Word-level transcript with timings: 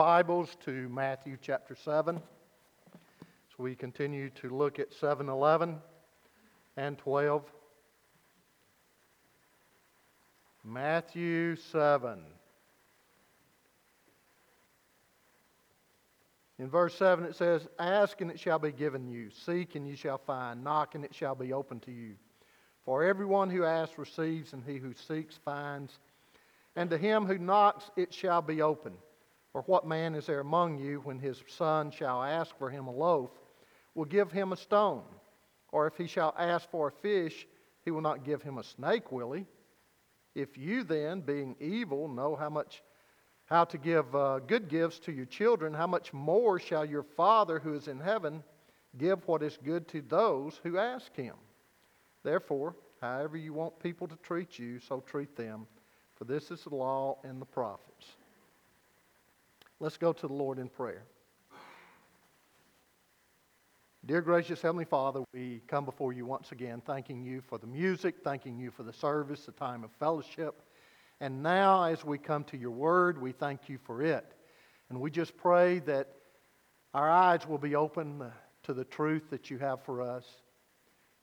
Bibles 0.00 0.56
to 0.64 0.88
Matthew 0.88 1.36
chapter 1.42 1.74
7. 1.74 2.22
So 2.94 3.54
we 3.58 3.74
continue 3.74 4.30
to 4.30 4.48
look 4.48 4.78
at 4.78 4.94
7 4.94 5.28
11 5.28 5.76
and 6.78 6.96
12. 6.96 7.44
Matthew 10.64 11.54
7. 11.54 12.18
In 16.58 16.70
verse 16.70 16.94
7 16.94 17.26
it 17.26 17.36
says, 17.36 17.68
Ask 17.78 18.22
and 18.22 18.30
it 18.30 18.40
shall 18.40 18.58
be 18.58 18.72
given 18.72 19.06
you, 19.06 19.28
seek 19.44 19.74
and 19.74 19.86
you 19.86 19.96
shall 19.96 20.16
find, 20.16 20.64
knock 20.64 20.94
and 20.94 21.04
it 21.04 21.14
shall 21.14 21.34
be 21.34 21.52
opened 21.52 21.82
to 21.82 21.92
you. 21.92 22.14
For 22.86 23.04
everyone 23.04 23.50
who 23.50 23.64
asks 23.64 23.98
receives, 23.98 24.54
and 24.54 24.64
he 24.64 24.78
who 24.78 24.94
seeks 24.94 25.38
finds, 25.44 25.98
and 26.74 26.88
to 26.88 26.96
him 26.96 27.26
who 27.26 27.36
knocks 27.36 27.90
it 27.98 28.14
shall 28.14 28.40
be 28.40 28.62
opened. 28.62 28.96
Or 29.52 29.62
what 29.62 29.86
man 29.86 30.14
is 30.14 30.26
there 30.26 30.40
among 30.40 30.78
you 30.78 31.00
when 31.00 31.18
his 31.18 31.42
son 31.48 31.90
shall 31.90 32.22
ask 32.22 32.56
for 32.58 32.70
him 32.70 32.86
a 32.86 32.92
loaf, 32.92 33.30
will 33.94 34.04
give 34.04 34.30
him 34.30 34.52
a 34.52 34.56
stone? 34.56 35.02
Or 35.72 35.86
if 35.86 35.96
he 35.96 36.06
shall 36.06 36.34
ask 36.38 36.70
for 36.70 36.88
a 36.88 36.92
fish, 36.92 37.46
he 37.84 37.90
will 37.90 38.00
not 38.00 38.24
give 38.24 38.42
him 38.42 38.58
a 38.58 38.64
snake, 38.64 39.10
will 39.10 39.32
he? 39.32 39.46
If 40.34 40.56
you 40.56 40.84
then, 40.84 41.20
being 41.20 41.56
evil, 41.60 42.08
know 42.08 42.36
how 42.36 42.50
much 42.50 42.82
how 43.46 43.64
to 43.64 43.78
give 43.78 44.14
uh, 44.14 44.38
good 44.38 44.68
gifts 44.68 45.00
to 45.00 45.12
your 45.12 45.26
children, 45.26 45.74
how 45.74 45.88
much 45.88 46.12
more 46.12 46.60
shall 46.60 46.84
your 46.84 47.02
Father 47.02 47.58
who 47.58 47.74
is 47.74 47.88
in 47.88 47.98
heaven 47.98 48.44
give 48.96 49.26
what 49.26 49.42
is 49.42 49.58
good 49.64 49.88
to 49.88 50.00
those 50.02 50.60
who 50.62 50.78
ask 50.78 51.14
him? 51.16 51.34
Therefore, 52.22 52.76
however 53.00 53.36
you 53.36 53.52
want 53.52 53.76
people 53.80 54.06
to 54.06 54.16
treat 54.22 54.56
you, 54.56 54.78
so 54.78 55.00
treat 55.00 55.34
them, 55.34 55.66
for 56.14 56.24
this 56.24 56.52
is 56.52 56.62
the 56.62 56.74
law 56.74 57.18
and 57.24 57.42
the 57.42 57.46
prophets. 57.46 58.06
Let's 59.82 59.96
go 59.96 60.12
to 60.12 60.26
the 60.28 60.34
Lord 60.34 60.58
in 60.58 60.68
prayer. 60.68 61.04
Dear 64.04 64.20
gracious 64.20 64.60
Heavenly 64.60 64.84
Father, 64.84 65.22
we 65.32 65.62
come 65.68 65.86
before 65.86 66.12
you 66.12 66.26
once 66.26 66.52
again, 66.52 66.82
thanking 66.84 67.22
you 67.24 67.40
for 67.40 67.56
the 67.56 67.66
music, 67.66 68.16
thanking 68.22 68.58
you 68.58 68.70
for 68.70 68.82
the 68.82 68.92
service, 68.92 69.46
the 69.46 69.52
time 69.52 69.82
of 69.82 69.90
fellowship. 69.92 70.60
And 71.18 71.42
now, 71.42 71.84
as 71.84 72.04
we 72.04 72.18
come 72.18 72.44
to 72.44 72.58
your 72.58 72.72
word, 72.72 73.18
we 73.18 73.32
thank 73.32 73.70
you 73.70 73.78
for 73.78 74.02
it. 74.02 74.34
And 74.90 75.00
we 75.00 75.10
just 75.10 75.34
pray 75.38 75.78
that 75.80 76.08
our 76.92 77.10
eyes 77.10 77.48
will 77.48 77.56
be 77.56 77.74
open 77.74 78.20
uh, 78.20 78.30
to 78.64 78.74
the 78.74 78.84
truth 78.84 79.30
that 79.30 79.48
you 79.48 79.56
have 79.60 79.82
for 79.82 80.02
us, 80.02 80.26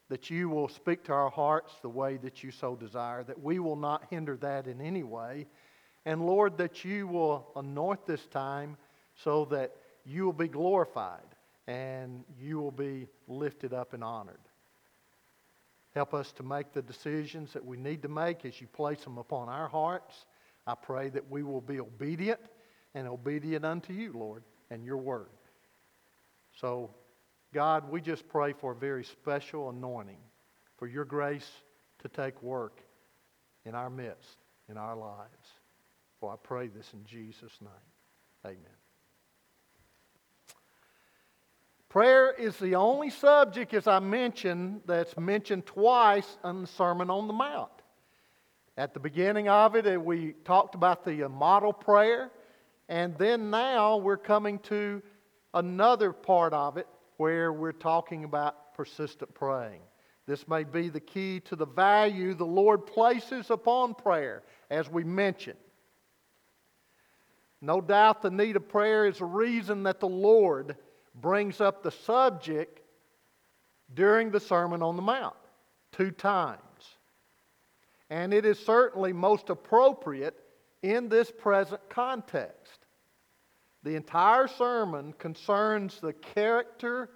that 0.10 0.32
you 0.32 0.50
will 0.50 0.68
speak 0.68 1.04
to 1.04 1.14
our 1.14 1.30
hearts 1.30 1.74
the 1.84 1.90
way 1.90 2.18
that 2.18 2.44
you 2.44 2.50
so 2.50 2.76
desire, 2.76 3.24
that 3.24 3.40
we 3.40 3.60
will 3.60 3.76
not 3.76 4.08
hinder 4.10 4.36
that 4.38 4.66
in 4.66 4.82
any 4.82 5.04
way. 5.04 5.46
And 6.08 6.26
Lord, 6.26 6.58
that 6.60 6.86
you 6.86 7.06
will 7.06 7.52
anoint 7.58 8.06
this 8.08 8.26
time 8.28 8.78
so 9.14 9.44
that 9.52 9.76
you 10.06 10.24
will 10.24 10.32
be 10.32 10.48
glorified 10.48 11.36
and 11.68 12.24
you 12.40 12.62
will 12.62 12.72
be 12.72 13.08
lifted 13.28 13.74
up 13.74 13.94
and 13.94 14.02
honored. 14.02 14.40
Help 15.94 16.14
us 16.14 16.32
to 16.32 16.44
make 16.44 16.72
the 16.72 16.82
decisions 16.82 17.52
that 17.52 17.66
we 17.66 17.76
need 17.76 18.02
to 18.04 18.08
make 18.08 18.46
as 18.46 18.62
you 18.62 18.68
place 18.68 19.04
them 19.04 19.18
upon 19.18 19.50
our 19.50 19.68
hearts. 19.68 20.28
I 20.66 20.76
pray 20.76 21.10
that 21.10 21.30
we 21.30 21.44
will 21.44 21.60
be 21.60 21.82
obedient 21.82 22.40
and 22.96 23.06
obedient 23.06 23.66
unto 23.66 23.92
you, 23.92 24.14
Lord, 24.14 24.44
and 24.72 24.86
your 24.86 24.98
word. 24.98 25.28
So, 26.56 26.90
God, 27.54 27.92
we 27.92 28.00
just 28.00 28.30
pray 28.30 28.54
for 28.54 28.72
a 28.72 28.76
very 28.76 29.04
special 29.04 29.72
anointing, 29.72 30.20
for 30.78 30.88
your 30.88 31.04
grace 31.04 31.52
to 32.00 32.08
take 32.08 32.42
work 32.42 32.80
in 33.66 33.76
our 33.76 33.90
midst, 33.90 34.38
in 34.70 34.78
our 34.78 34.96
lives. 34.96 35.57
For 36.20 36.32
I 36.32 36.36
pray 36.42 36.68
this 36.68 36.92
in 36.94 37.06
Jesus' 37.06 37.60
name. 37.62 37.72
Amen. 38.46 38.78
Prayer 41.90 42.32
is 42.32 42.58
the 42.58 42.76
only 42.76 43.10
subject, 43.10 43.74
as 43.74 43.88
I 43.88 44.00
mentioned, 44.00 44.82
that's 44.86 45.18
mentioned 45.18 45.66
twice 45.66 46.38
in 46.44 46.62
the 46.62 46.68
Sermon 46.68 47.10
on 47.10 47.28
the 47.28 47.34
Mount. 47.34 47.72
At 48.78 48.94
the 48.94 49.00
beginning 49.00 49.48
of 49.48 49.76
it, 49.76 49.88
uh, 49.88 50.00
we 50.00 50.34
talked 50.44 50.76
about 50.76 51.06
the 51.06 51.24
uh, 51.24 51.30
model 51.30 51.74
prayer, 51.74 52.30
and 52.90 53.18
then 53.18 53.50
now 53.50 53.98
we're 53.98 54.18
coming 54.18 54.60
to 54.60 55.02
another 55.54 56.12
part 56.12 56.54
of 56.54 56.78
it 56.78 56.88
where 57.16 57.54
we're 57.54 57.72
talking 57.72 58.24
about 58.24 58.76
persistent 58.76 59.34
praying. 59.34 59.82
This 60.28 60.48
may 60.48 60.66
be 60.66 60.90
the 60.90 61.00
key 61.00 61.40
to 61.46 61.56
the 61.56 61.66
value 61.66 62.34
the 62.34 62.46
Lord 62.46 62.86
places 62.86 63.50
upon 63.50 63.96
prayer, 63.96 64.44
as 64.70 64.90
we 64.90 65.04
mentioned. 65.04 65.58
No 67.62 67.82
doubt 67.82 68.22
the 68.22 68.30
need 68.30 68.56
of 68.56 68.70
prayer 68.70 69.06
is 69.08 69.20
a 69.22 69.26
reason 69.26 69.84
that 69.84 70.00
the 70.00 70.08
Lord 70.08 70.76
brings 71.16 71.60
up 71.60 71.82
the 71.82 71.92
subject 71.92 72.82
during 73.94 74.32
the 74.32 74.40
Sermon 74.40 74.82
on 74.84 74.96
the 74.96 75.02
Mount 75.02 75.36
two 75.92 76.12
times. 76.12 76.62
And 78.10 78.34
it 78.34 78.46
is 78.46 78.60
certainly 78.60 79.12
most 79.12 79.50
appropriate 79.50 80.36
in 80.84 81.10
this 81.10 81.32
present 81.32 81.82
context. 81.90 82.80
The 83.84 83.96
entire 83.96 84.48
sermon 84.48 85.14
concerns 85.18 86.00
the 86.00 86.14
character 86.14 87.10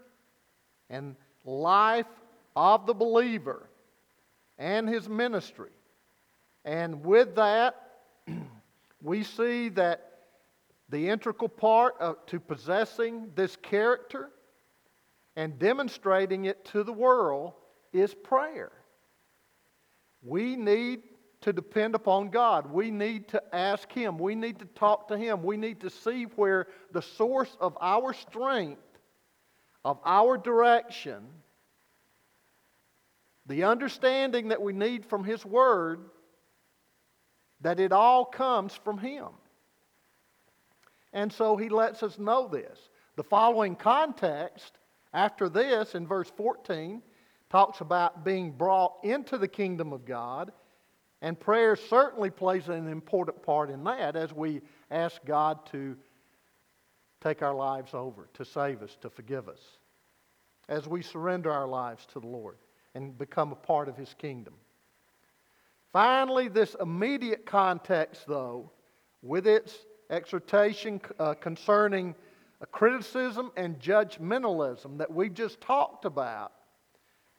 and 0.90 1.16
life 1.46 2.08
of 2.56 2.86
the 2.86 2.94
believer 2.94 3.70
and 4.58 4.88
his 4.88 5.08
ministry. 5.08 5.72
And 6.66 7.04
with 7.04 7.36
that, 7.36 7.92
we 9.02 9.24
see 9.24 9.70
that 9.70 10.11
the 10.92 11.10
integral 11.10 11.50
part 11.50 11.96
of, 12.00 12.18
to 12.28 12.40
possessing 12.40 13.32
this 13.34 13.56
character 13.56 14.30
and 15.36 15.58
demonstrating 15.58 16.46
it 16.46 16.66
to 16.66 16.84
the 16.84 16.92
world 16.92 17.54
is 17.94 18.14
prayer. 18.14 18.72
We 20.22 20.58
need 20.58 21.04
to 21.42 21.54
depend 21.54 21.96
upon 21.96 22.30
God. 22.30 22.72
We 22.72 22.92
need 22.92 23.30
to 23.30 23.42
ask 23.56 23.92
Him. 23.92 24.20
We 24.20 24.36
need 24.36 24.60
to 24.60 24.66
talk 24.66 25.08
to 25.08 25.18
Him. 25.18 25.44
We 25.44 25.58
need 25.58 25.80
to 25.82 25.90
see 25.90 26.24
where 26.36 26.68
the 26.92 27.02
source 27.02 27.56
of 27.60 27.78
our 27.82 28.14
strength, 28.14 28.82
of 29.84 29.98
our 30.06 30.38
direction, 30.38 31.24
the 33.48 33.64
understanding 33.64 34.50
that 34.50 34.62
we 34.62 34.74
need 34.74 35.06
from 35.06 35.24
His 35.24 35.44
Word, 35.46 36.02
that 37.62 37.80
it 37.80 37.94
all 37.94 38.26
comes 38.26 38.76
from 38.76 38.98
Him. 38.98 39.28
And 41.14 41.32
so 41.32 41.58
he 41.58 41.70
lets 41.70 42.04
us 42.04 42.18
know 42.18 42.48
this. 42.48 42.90
The 43.16 43.24
following 43.24 43.76
context 43.76 44.78
after 45.14 45.50
this, 45.50 45.96
in 45.96 46.08
verse 46.08 46.32
14, 46.38 47.02
talks 47.50 47.82
about 47.82 48.24
being 48.24 48.52
brought 48.52 48.94
into 49.04 49.38
the 49.38 49.48
kingdom 49.48 49.92
of 49.92 50.06
God. 50.06 50.52
And 51.22 51.40
prayer 51.40 51.76
certainly 51.76 52.30
plays 52.30 52.70
an 52.70 52.88
important 52.88 53.44
part 53.44 53.70
in 53.70 53.84
that 53.84 54.16
as 54.16 54.34
we 54.34 54.62
ask 54.90 55.24
God 55.26 55.66
to 55.68 55.96
take 57.22 57.42
our 57.42 57.54
lives 57.54 57.94
over, 57.94 58.30
to 58.34 58.46
save 58.46 58.82
us, 58.82 58.98
to 59.02 59.10
forgive 59.10 59.48
us, 59.48 59.60
as 60.70 60.88
we 60.88 61.02
surrender 61.04 61.52
our 61.52 61.68
lives 61.68 62.08
to 62.14 62.20
the 62.20 62.28
Lord 62.28 62.58
and 62.96 63.18
become 63.18 63.52
a 63.52 63.56
part 63.56 63.88
of 63.88 63.98
His 63.98 64.16
kingdom. 64.18 64.54
Finally, 65.94 66.48
this 66.48 66.76
immediate 66.80 67.46
context, 67.46 68.24
though, 68.28 68.72
with 69.22 69.46
its 69.46 69.78
exhortation 70.12 71.02
uh, 71.20 71.34
concerning 71.34 72.14
criticism 72.72 73.52
and 73.58 73.80
judgmentalism 73.80 74.98
that 74.98 75.12
we 75.12 75.30
just 75.30 75.60
talked 75.62 76.06
about, 76.06 76.52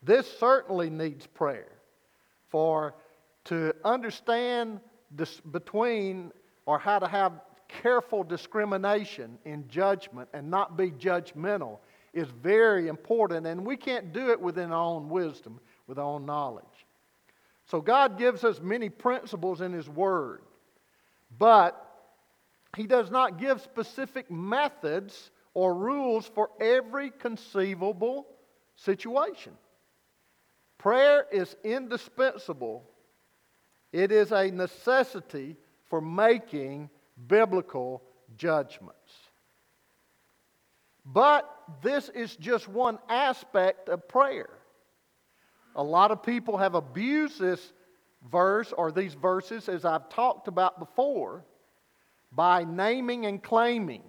this 0.03 0.27
certainly 0.38 0.91
needs 0.91 1.27
prayer. 1.27 1.72
For 2.49 2.94
to 3.44 3.75
understand 3.84 4.81
this 5.10 5.41
between 5.41 6.33
or 6.66 6.78
how 6.78 6.99
to 6.99 7.06
have 7.06 7.33
careful 7.69 8.25
discrimination 8.25 9.39
in 9.44 9.66
judgment 9.69 10.28
and 10.33 10.51
not 10.51 10.77
be 10.77 10.91
judgmental 10.91 11.78
is 12.13 12.28
very 12.42 12.89
important, 12.89 13.47
and 13.47 13.65
we 13.65 13.77
can't 13.77 14.13
do 14.13 14.30
it 14.30 14.41
within 14.41 14.71
our 14.71 14.84
own 14.84 15.09
wisdom, 15.09 15.59
with 15.86 15.98
our 15.98 16.04
own 16.04 16.27
knowledge. 16.27 16.65
So, 17.65 17.80
God 17.80 18.19
gives 18.19 18.45
us 18.45 18.60
many 18.60 18.91
principles 18.91 19.60
in 19.60 19.72
His 19.72 19.89
Word, 19.89 20.42
but 21.39 21.91
he 22.77 22.86
does 22.86 23.10
not 23.10 23.39
give 23.39 23.60
specific 23.60 24.30
methods 24.30 25.30
or 25.54 25.74
rules 25.74 26.27
for 26.27 26.51
every 26.60 27.10
conceivable 27.10 28.27
situation. 28.77 29.53
Prayer 30.78 31.27
is 31.30 31.54
indispensable, 31.63 32.84
it 33.92 34.10
is 34.10 34.33
a 34.33 34.51
necessity 34.51 35.57
for 35.84 36.01
making 36.01 36.89
biblical 37.28 38.03
judgments. 38.36 39.13
But 41.04 41.48
this 41.83 42.09
is 42.09 42.36
just 42.36 42.69
one 42.69 42.98
aspect 43.09 43.89
of 43.89 44.09
prayer. 44.09 44.48
A 45.74 45.83
lot 45.83 46.10
of 46.10 46.22
people 46.22 46.57
have 46.57 46.74
abused 46.74 47.41
this 47.41 47.72
verse 48.30 48.72
or 48.72 48.92
these 48.92 49.15
verses, 49.15 49.69
as 49.69 49.84
I've 49.84 50.09
talked 50.09 50.48
about 50.48 50.78
before, 50.78 51.45
by 52.34 52.65
naming 52.65 53.27
and 53.27 53.43
claiming 53.43 54.03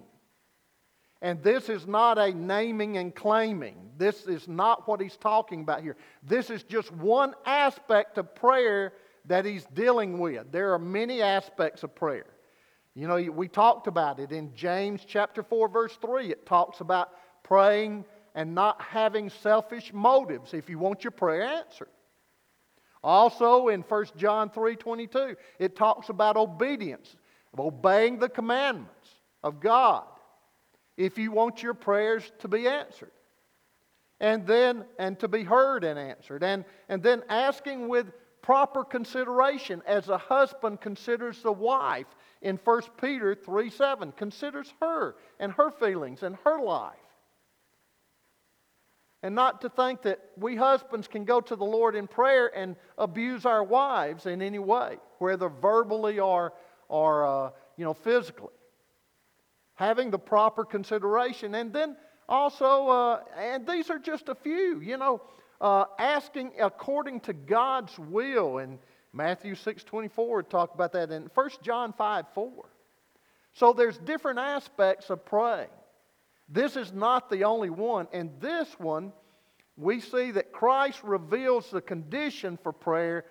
And 1.22 1.42
this 1.42 1.70
is 1.70 1.86
not 1.86 2.18
a 2.18 2.32
naming 2.32 2.98
and 2.98 3.14
claiming. 3.14 3.76
This 3.96 4.26
is 4.26 4.46
not 4.46 4.86
what 4.86 5.00
he's 5.00 5.16
talking 5.16 5.62
about 5.62 5.82
here. 5.82 5.96
This 6.22 6.50
is 6.50 6.62
just 6.64 6.92
one 6.92 7.34
aspect 7.46 8.18
of 8.18 8.34
prayer 8.34 8.92
that 9.24 9.46
he's 9.46 9.64
dealing 9.74 10.18
with. 10.18 10.52
There 10.52 10.74
are 10.74 10.78
many 10.78 11.22
aspects 11.22 11.82
of 11.82 11.94
prayer. 11.94 12.26
You 12.94 13.08
know, 13.08 13.16
we 13.32 13.48
talked 13.48 13.86
about 13.86 14.20
it 14.20 14.32
in 14.32 14.54
James 14.54 15.02
chapter 15.06 15.42
4, 15.42 15.68
verse 15.68 15.96
3. 16.02 16.30
It 16.30 16.44
talks 16.44 16.80
about 16.80 17.10
praying 17.42 18.04
and 18.34 18.54
not 18.54 18.82
having 18.82 19.30
selfish 19.30 19.92
motives 19.94 20.52
if 20.52 20.68
you 20.68 20.78
want 20.78 21.04
your 21.04 21.10
prayer 21.12 21.42
answered. 21.42 21.88
Also 23.02 23.68
in 23.68 23.82
1 23.82 24.06
John 24.16 24.50
3 24.50 24.76
22, 24.76 25.36
it 25.58 25.76
talks 25.76 26.10
about 26.10 26.36
obedience, 26.36 27.16
of 27.54 27.60
obeying 27.60 28.18
the 28.18 28.28
commandments 28.28 29.08
of 29.42 29.60
God 29.60 30.04
if 30.96 31.18
you 31.18 31.30
want 31.30 31.62
your 31.62 31.74
prayers 31.74 32.30
to 32.40 32.48
be 32.48 32.68
answered. 32.68 33.12
And 34.20 34.46
then, 34.46 34.84
and 34.98 35.18
to 35.20 35.28
be 35.28 35.42
heard 35.42 35.84
and 35.84 35.98
answered. 35.98 36.42
And, 36.42 36.64
and 36.88 37.02
then 37.02 37.22
asking 37.28 37.88
with 37.88 38.12
proper 38.42 38.84
consideration 38.84 39.82
as 39.86 40.08
a 40.08 40.18
husband 40.18 40.80
considers 40.80 41.42
the 41.42 41.52
wife 41.52 42.06
in 42.42 42.58
1 42.62 42.82
Peter 43.00 43.34
3 43.34 43.70
7, 43.70 44.12
considers 44.12 44.72
her 44.80 45.16
and 45.38 45.52
her 45.52 45.70
feelings 45.70 46.22
and 46.22 46.36
her 46.44 46.60
life. 46.60 46.96
And 49.22 49.34
not 49.34 49.62
to 49.62 49.70
think 49.70 50.02
that 50.02 50.20
we 50.36 50.54
husbands 50.54 51.08
can 51.08 51.24
go 51.24 51.40
to 51.40 51.56
the 51.56 51.64
Lord 51.64 51.96
in 51.96 52.06
prayer 52.06 52.54
and 52.54 52.76
abuse 52.98 53.46
our 53.46 53.64
wives 53.64 54.26
in 54.26 54.42
any 54.42 54.58
way, 54.58 54.98
whether 55.18 55.48
verbally 55.48 56.20
or, 56.20 56.52
or 56.88 57.26
uh, 57.26 57.50
you 57.76 57.84
know, 57.84 57.94
physically. 57.94 58.48
Having 59.74 60.10
the 60.10 60.18
proper 60.18 60.64
consideration. 60.64 61.54
And 61.54 61.72
then 61.72 61.96
also, 62.28 62.88
uh, 62.88 63.20
and 63.36 63.66
these 63.66 63.90
are 63.90 63.98
just 63.98 64.28
a 64.28 64.34
few, 64.34 64.80
you 64.80 64.96
know, 64.96 65.22
uh, 65.60 65.86
asking 65.98 66.52
according 66.60 67.20
to 67.20 67.32
God's 67.32 67.98
will. 67.98 68.58
And 68.58 68.78
Matthew 69.12 69.54
6 69.54 69.84
24 69.84 70.44
talk 70.44 70.74
about 70.74 70.92
that 70.92 71.10
in 71.10 71.30
1 71.34 71.50
John 71.62 71.92
5 71.92 72.26
4. 72.34 72.52
So 73.52 73.72
there's 73.72 73.98
different 73.98 74.38
aspects 74.38 75.10
of 75.10 75.24
praying. 75.24 75.68
This 76.48 76.76
is 76.76 76.92
not 76.92 77.30
the 77.30 77.44
only 77.44 77.70
one. 77.70 78.08
And 78.12 78.30
this 78.40 78.68
one, 78.78 79.12
we 79.76 80.00
see 80.00 80.32
that 80.32 80.52
Christ 80.52 81.02
reveals 81.02 81.70
the 81.70 81.80
condition 81.80 82.58
for 82.62 82.72
prayer 82.72 83.24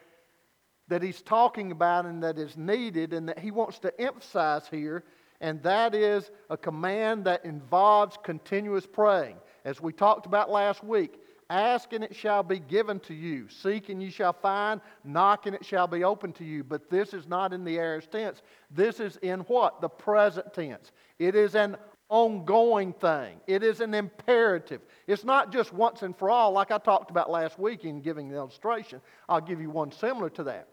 that 0.87 1.01
he's 1.01 1.21
talking 1.21 1.71
about 1.71 2.05
and 2.05 2.23
that 2.23 2.37
is 2.37 2.57
needed 2.57 3.13
and 3.13 3.27
that 3.29 3.39
he 3.39 3.51
wants 3.51 3.79
to 3.79 4.01
emphasize 4.01 4.67
here. 4.67 5.03
And 5.41 5.61
that 5.63 5.93
is 5.93 6.31
a 6.49 6.57
command 6.57 7.25
that 7.25 7.43
involves 7.43 8.17
continuous 8.23 8.85
praying. 8.85 9.37
As 9.65 9.81
we 9.81 9.91
talked 9.91 10.25
about 10.25 10.49
last 10.49 10.83
week, 10.83 11.19
Ask 11.49 11.93
and 11.93 12.03
it 12.03 12.15
shall 12.15 12.41
be 12.41 12.57
given 12.57 12.99
to 13.01 13.13
you. 13.13 13.47
Seek 13.47 13.89
and 13.89 14.01
you 14.01 14.09
shall 14.09 14.33
find. 14.33 14.81
Knock 15.03 15.45
and 15.45 15.55
it 15.55 15.63
shall 15.63 15.85
be 15.85 16.03
opened 16.03 16.33
to 16.35 16.43
you. 16.43 16.63
But 16.63 16.89
this 16.89 17.13
is 17.13 17.27
not 17.27 17.53
in 17.53 17.63
the 17.63 17.77
aorist 17.77 18.11
tense. 18.11 18.41
This 18.71 18.99
is 18.99 19.17
in 19.17 19.41
what? 19.41 19.79
The 19.79 19.89
present 19.89 20.51
tense. 20.53 20.91
It 21.19 21.35
is 21.35 21.53
an 21.53 21.77
ongoing 22.09 22.93
thing. 22.93 23.39
It 23.45 23.61
is 23.61 23.81
an 23.81 23.93
imperative. 23.93 24.81
It's 25.05 25.23
not 25.23 25.51
just 25.51 25.73
once 25.73 26.01
and 26.01 26.17
for 26.17 26.29
all, 26.29 26.51
like 26.51 26.71
I 26.71 26.77
talked 26.77 27.11
about 27.11 27.29
last 27.29 27.59
week 27.59 27.85
in 27.85 28.01
giving 28.01 28.29
the 28.29 28.35
illustration. 28.35 29.01
I'll 29.29 29.41
give 29.41 29.61
you 29.61 29.69
one 29.69 29.91
similar 29.91 30.29
to 30.31 30.43
that. 30.45 30.67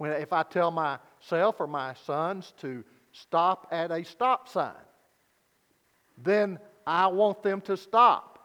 When, 0.00 0.12
if 0.12 0.32
I 0.32 0.44
tell 0.44 0.70
myself 0.70 1.60
or 1.60 1.66
my 1.66 1.92
sons 2.06 2.54
to 2.62 2.82
stop 3.12 3.66
at 3.70 3.90
a 3.90 4.02
stop 4.02 4.48
sign, 4.48 4.72
then 6.16 6.58
I 6.86 7.08
want 7.08 7.42
them 7.42 7.60
to 7.62 7.76
stop. 7.76 8.38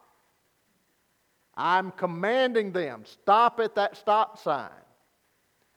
I'm 1.55 1.91
commanding 1.91 2.73
them, 2.73 3.03
stop 3.05 3.61
at 3.61 3.75
that 3.75 3.95
stop 3.95 4.37
sign. 4.39 4.67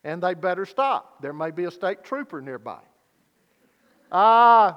And 0.03 0.21
they 0.21 0.35
better 0.35 0.67
stop. 0.67 1.23
There 1.23 1.33
may 1.33 1.53
be 1.53 1.63
a 1.63 1.71
state 1.71 2.03
trooper 2.03 2.41
nearby. 2.41 2.81
Uh, 4.11 4.73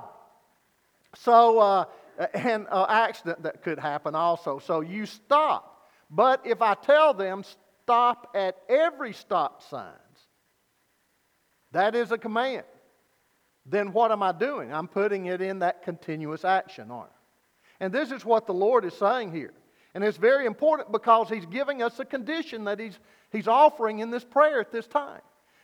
so, 1.15 1.57
uh, 1.57 1.85
and 2.35 2.67
an 2.69 2.85
accident 2.89 3.41
that 3.41 3.63
could 3.63 3.79
happen 3.79 4.13
also. 4.13 4.59
So 4.59 4.81
you 4.81 5.07
stop. 5.07 5.89
But 6.11 6.45
if 6.45 6.61
I 6.61 6.75
tell 6.75 7.15
them, 7.15 7.43
stop 7.81 8.35
at 8.35 8.57
every 8.69 9.13
stop 9.13 9.63
signs, 9.63 9.95
that 11.71 11.95
is 11.95 12.11
a 12.11 12.17
command. 12.17 12.63
Then 13.65 13.93
what 13.93 14.11
am 14.11 14.23
I 14.23 14.31
doing? 14.31 14.73
I'm 14.73 14.87
putting 14.87 15.27
it 15.27 15.41
in 15.41 15.59
that 15.59 15.83
continuous 15.83 16.43
action, 16.43 16.91
aren't 16.91 17.11
I? 17.11 17.85
And 17.85 17.93
this 17.93 18.11
is 18.11 18.25
what 18.25 18.47
the 18.47 18.53
Lord 18.53 18.85
is 18.85 18.93
saying 18.93 19.31
here. 19.31 19.53
And 19.93 20.03
it's 20.03 20.17
very 20.17 20.45
important 20.45 20.91
because 20.91 21.29
he's 21.29 21.45
giving 21.45 21.83
us 21.83 21.99
a 21.99 22.05
condition 22.05 22.63
that 22.65 22.79
he's, 22.79 22.97
he's 23.31 23.47
offering 23.47 23.99
in 23.99 24.09
this 24.09 24.23
prayer 24.23 24.59
at 24.59 24.71
this 24.71 24.87
time. 24.87 25.21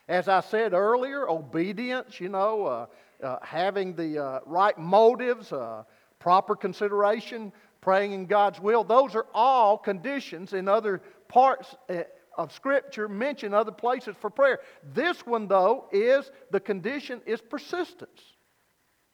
As 0.07 0.27
I 0.27 0.42
said 0.42 0.74
earlier, 0.74 1.30
obedience, 1.30 2.19
you 2.19 2.30
know, 2.30 2.65
uh, 2.65 2.86
uh, 3.24 3.38
having 3.42 3.94
the 3.94 4.24
uh, 4.24 4.39
right 4.45 4.77
motives, 4.77 5.51
uh, 5.51 5.83
proper 6.19 6.56
consideration, 6.56 7.51
praying 7.81 8.13
in 8.13 8.25
God's 8.25 8.59
will, 8.59 8.83
those 8.83 9.15
are 9.15 9.27
all 9.33 9.77
conditions 9.77 10.54
in 10.54 10.68
other 10.68 11.01
parts 11.27 11.75
uh, 11.89 12.04
of 12.37 12.53
Scripture, 12.53 13.07
mention 13.07 13.53
other 13.53 13.71
places 13.71 14.15
for 14.19 14.29
prayer. 14.29 14.59
This 14.93 15.25
one, 15.25 15.47
though, 15.47 15.87
is 15.91 16.31
the 16.51 16.59
condition 16.59 17.21
is 17.25 17.41
persistence. 17.41 18.21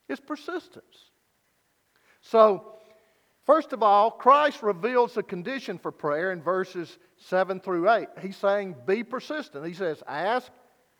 It's 0.07 0.21
persistence. 0.21 1.11
So, 2.21 2.73
First 3.45 3.73
of 3.73 3.83
all, 3.83 4.09
Christ 4.09 4.63
reveals 4.63 5.15
the 5.15 5.23
condition 5.23 5.77
for 5.77 5.91
prayer 5.91 6.31
in 6.31 6.41
verses 6.41 6.97
7 7.17 7.59
through 7.59 7.89
8. 7.89 8.07
He's 8.21 8.37
saying, 8.37 8.75
Be 8.85 9.03
persistent. 9.03 9.65
He 9.65 9.73
says, 9.73 10.01
Ask, 10.07 10.49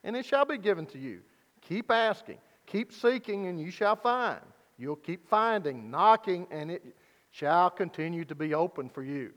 and 0.03 0.15
it 0.15 0.25
shall 0.25 0.43
be 0.43 0.57
given 0.57 0.85
to 0.87 0.99
you. 0.99 1.21
Keep 1.61 1.89
asking. 1.89 2.39
Keep 2.65 2.91
seeking, 2.91 3.47
and 3.47 3.59
you 3.59 3.71
shall 3.71 3.95
find. 3.95 4.41
You'll 4.77 4.97
keep 4.97 5.29
finding, 5.29 5.89
knocking, 5.89 6.47
and 6.51 6.69
it 6.69 6.83
shall 7.31 7.69
continue 7.69 8.25
to 8.25 8.35
be 8.35 8.53
open 8.53 8.89
for 8.89 9.03
you. 9.03 9.31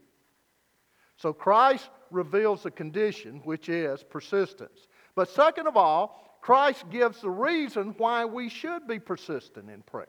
So 1.16 1.32
Christ 1.32 1.88
reveals 2.10 2.62
the 2.62 2.70
condition, 2.70 3.40
which 3.44 3.68
is 3.68 4.02
persistence. 4.02 4.88
But 5.14 5.28
second 5.30 5.66
of 5.66 5.76
all, 5.76 6.38
Christ 6.40 6.84
gives 6.90 7.20
the 7.20 7.30
reason 7.30 7.94
why 7.98 8.24
we 8.24 8.48
should 8.48 8.86
be 8.86 8.98
persistent 8.98 9.68
in 9.70 9.82
prayer. 9.82 10.06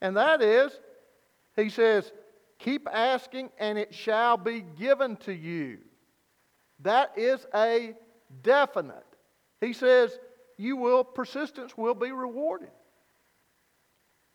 And 0.00 0.16
that 0.16 0.42
is, 0.42 0.72
he 1.56 1.68
says, 1.68 2.12
keep 2.58 2.88
asking 2.92 3.50
and 3.58 3.78
it 3.78 3.94
shall 3.94 4.36
be 4.36 4.64
given 4.78 5.16
to 5.18 5.32
you. 5.32 5.78
That 6.80 7.16
is 7.16 7.46
a 7.54 7.94
definite. 8.42 9.06
He 9.60 9.72
says, 9.72 10.18
you 10.58 10.76
will, 10.76 11.04
persistence 11.04 11.76
will 11.76 11.94
be 11.94 12.12
rewarded. 12.12 12.70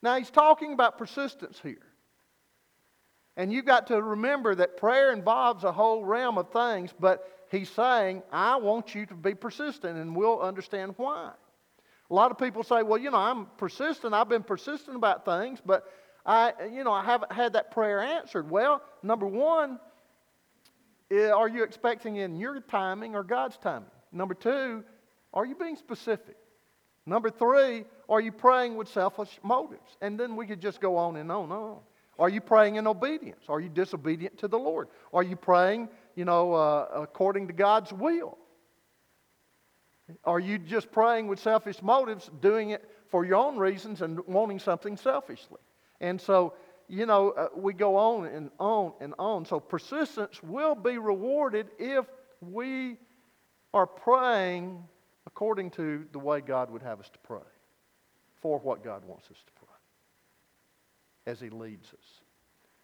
Now, 0.01 0.17
he's 0.17 0.31
talking 0.31 0.73
about 0.73 0.97
persistence 0.97 1.59
here. 1.61 1.85
And 3.39 3.53
you've 3.53 3.63
got 3.63 3.87
to 3.87 4.01
remember 4.01 4.53
that 4.55 4.75
prayer 4.75 5.13
involves 5.13 5.63
a 5.63 5.71
whole 5.71 6.03
realm 6.03 6.37
of 6.37 6.51
things, 6.51 6.93
but 6.99 7.25
he's 7.49 7.69
saying, 7.69 8.21
I 8.33 8.57
want 8.57 8.93
you 8.93 9.05
to 9.05 9.13
be 9.13 9.33
persistent, 9.33 9.97
and 9.97 10.13
we'll 10.13 10.41
understand 10.41 10.93
why. 10.97 11.31
A 12.11 12.13
lot 12.13 12.31
of 12.31 12.37
people 12.37 12.63
say, 12.63 12.83
well, 12.83 12.97
you 12.97 13.11
know, 13.11 13.17
I'm 13.17 13.45
persistent. 13.55 14.13
I've 14.13 14.27
been 14.27 14.43
persistent 14.43 14.97
about 14.97 15.23
things, 15.23 15.59
but 15.65 15.89
I, 16.25 16.51
you 16.69 16.83
know, 16.83 16.91
I 16.91 17.05
haven't 17.05 17.31
had 17.31 17.53
that 17.53 17.71
prayer 17.71 18.01
answered. 18.01 18.49
Well, 18.49 18.81
number 19.03 19.25
one, 19.25 19.79
eh, 21.09 21.29
are 21.29 21.47
you 21.47 21.63
expecting 21.63 22.17
in 22.17 22.35
your 22.35 22.59
timing 22.59 23.15
or 23.15 23.23
God's 23.23 23.55
timing? 23.55 23.87
Number 24.11 24.33
two, 24.33 24.83
are 25.33 25.45
you 25.45 25.55
being 25.55 25.77
specific? 25.77 26.35
Number 27.05 27.29
three, 27.29 27.85
are 28.09 28.19
you 28.19 28.33
praying 28.33 28.75
with 28.75 28.89
selfish 28.89 29.39
motives? 29.43 29.95
And 30.01 30.19
then 30.19 30.35
we 30.35 30.45
could 30.45 30.59
just 30.59 30.81
go 30.81 30.97
on 30.97 31.15
and 31.15 31.31
on 31.31 31.43
and 31.43 31.53
on. 31.53 31.79
Are 32.19 32.29
you 32.29 32.41
praying 32.41 32.75
in 32.75 32.85
obedience? 32.85 33.45
Are 33.47 33.61
you 33.61 33.69
disobedient 33.69 34.37
to 34.39 34.49
the 34.49 34.59
Lord? 34.59 34.89
Are 35.13 35.23
you 35.23 35.37
praying, 35.37 35.87
you 36.15 36.25
know, 36.25 36.53
uh, 36.53 36.87
according 36.93 37.47
to 37.47 37.53
God's 37.53 37.93
will? 37.93 38.37
Are 40.25 40.39
you 40.39 40.57
just 40.57 40.91
praying 40.91 41.27
with 41.27 41.39
selfish 41.39 41.81
motives, 41.81 42.29
doing 42.41 42.71
it 42.71 42.83
for 43.07 43.25
your 43.25 43.37
own 43.37 43.57
reasons 43.57 44.01
and 44.01 44.19
wanting 44.27 44.59
something 44.59 44.97
selfishly? 44.97 45.59
And 46.01 46.19
so, 46.19 46.53
you 46.89 47.05
know, 47.05 47.29
uh, 47.31 47.47
we 47.55 47.73
go 47.73 47.95
on 47.95 48.25
and 48.25 48.49
on 48.59 48.93
and 48.99 49.13
on. 49.17 49.45
So, 49.45 49.59
persistence 49.59 50.43
will 50.43 50.75
be 50.75 50.97
rewarded 50.97 51.67
if 51.77 52.05
we 52.41 52.97
are 53.73 53.87
praying 53.87 54.83
according 55.25 55.69
to 55.71 56.05
the 56.11 56.19
way 56.19 56.41
God 56.41 56.71
would 56.71 56.81
have 56.81 56.99
us 56.99 57.09
to 57.09 57.19
pray, 57.19 57.47
for 58.41 58.57
what 58.59 58.83
God 58.83 59.05
wants 59.05 59.27
us 59.29 59.37
to 59.45 59.51
pray 59.53 59.58
as 61.29 61.39
He 61.39 61.49
leads 61.49 61.93
us. 61.93 62.21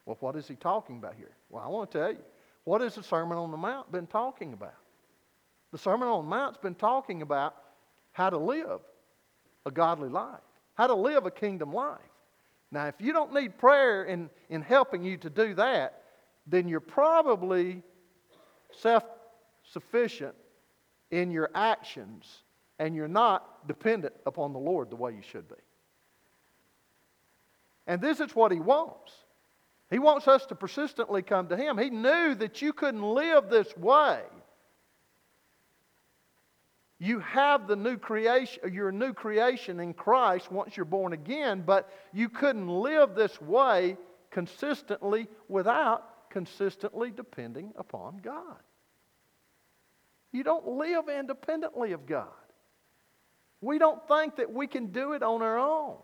Well, 0.06 0.18
what 0.20 0.36
is 0.36 0.48
He 0.48 0.56
talking 0.56 0.98
about 0.98 1.16
here? 1.16 1.36
Well, 1.50 1.64
I 1.64 1.68
want 1.68 1.92
to 1.92 1.98
tell 1.98 2.12
you. 2.12 2.24
What 2.64 2.82
has 2.82 2.96
the 2.96 3.04
Sermon 3.04 3.38
on 3.38 3.52
the 3.52 3.58
Mount 3.58 3.92
been 3.92 4.08
talking 4.08 4.54
about? 4.54 4.76
The 5.72 5.78
Sermon 5.78 6.08
on 6.08 6.26
the 6.26 6.30
Mount's 6.30 6.58
been 6.58 6.76
talking 6.76 7.22
about 7.22 7.56
how 8.12 8.30
to 8.30 8.38
live 8.38 8.80
a 9.66 9.72
godly 9.72 10.10
life, 10.10 10.42
how 10.76 10.88
to 10.88 10.96
live 10.96 11.26
a 11.26 11.32
kingdom 11.32 11.74
life. 11.74 12.00
Now, 12.72 12.88
if 12.88 12.96
you 13.00 13.14
don't 13.14 13.34
need 13.34 13.58
prayer 13.58 14.06
in, 14.06 14.30
in 14.50 14.62
helping 14.62 15.04
you 15.04 15.18
to 15.18 15.30
do 15.30 15.54
that, 15.56 16.04
then 16.48 16.68
you're 16.68 16.80
probably 16.80 17.84
self 18.72 19.04
sufficient 19.64 20.36
in 21.12 21.32
your 21.32 21.50
actions 21.56 22.44
and 22.80 22.96
you're 22.96 23.08
not 23.08 23.68
dependent 23.68 24.14
upon 24.26 24.54
the 24.54 24.60
Lord 24.60 24.90
the 24.90 24.96
way 24.96 25.12
you 25.12 25.22
should 25.22 25.48
be. 25.48 25.56
And 27.88 28.02
this 28.02 28.20
is 28.20 28.36
what 28.36 28.52
He 28.52 28.60
wants. 28.60 29.14
He 29.92 30.00
wants 30.00 30.28
us 30.28 30.46
to 30.48 30.56
persistently 30.56 31.22
come 31.22 31.48
to 31.50 31.58
Him. 31.58 31.78
He 31.78 31.90
knew 31.90 32.36
that 32.36 32.62
you 32.62 32.74
couldn't 32.74 33.04
live 33.04 33.50
this 33.50 33.76
way. 33.78 34.22
You 36.98 37.20
have 37.20 37.68
the 37.68 37.76
new 37.76 37.98
creation, 37.98 38.74
you're 38.74 38.92
new 38.92 39.14
creation 39.14 39.80
in 39.80 39.94
Christ 39.94 40.52
once 40.52 40.78
you're 40.78 40.86
born 40.86 41.14
again, 41.14 41.64
but 41.66 41.92
you 42.14 42.30
couldn't 42.30 42.70
live 42.70 43.16
this 43.16 43.40
way 43.42 43.98
consistently 44.32 45.28
without 45.50 46.30
consistently 46.30 47.12
depending 47.12 47.74
upon 47.78 48.18
God. 48.24 48.58
You 50.32 50.44
don't 50.44 50.68
live 50.68 51.08
independently 51.08 51.92
of 51.92 52.06
God. 52.06 52.28
We 53.62 53.78
don't 53.78 54.06
think 54.08 54.38
that 54.38 54.52
we 54.52 54.68
can 54.68 54.88
do 54.88 55.14
it 55.14 55.24
on 55.24 55.42
our 55.42 55.58
own. 55.58 55.98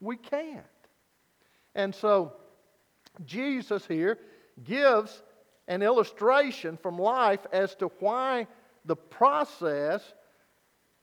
We 0.00 0.16
can't. 0.16 0.64
And 1.74 1.94
so, 1.94 2.32
Jesus 3.24 3.86
here 3.86 4.18
gives 4.62 5.22
an 5.68 5.82
illustration 5.82 6.76
from 6.76 6.98
life 6.98 7.46
as 7.52 7.74
to 7.76 7.88
why 7.98 8.46
the 8.84 8.96
process 8.96 10.02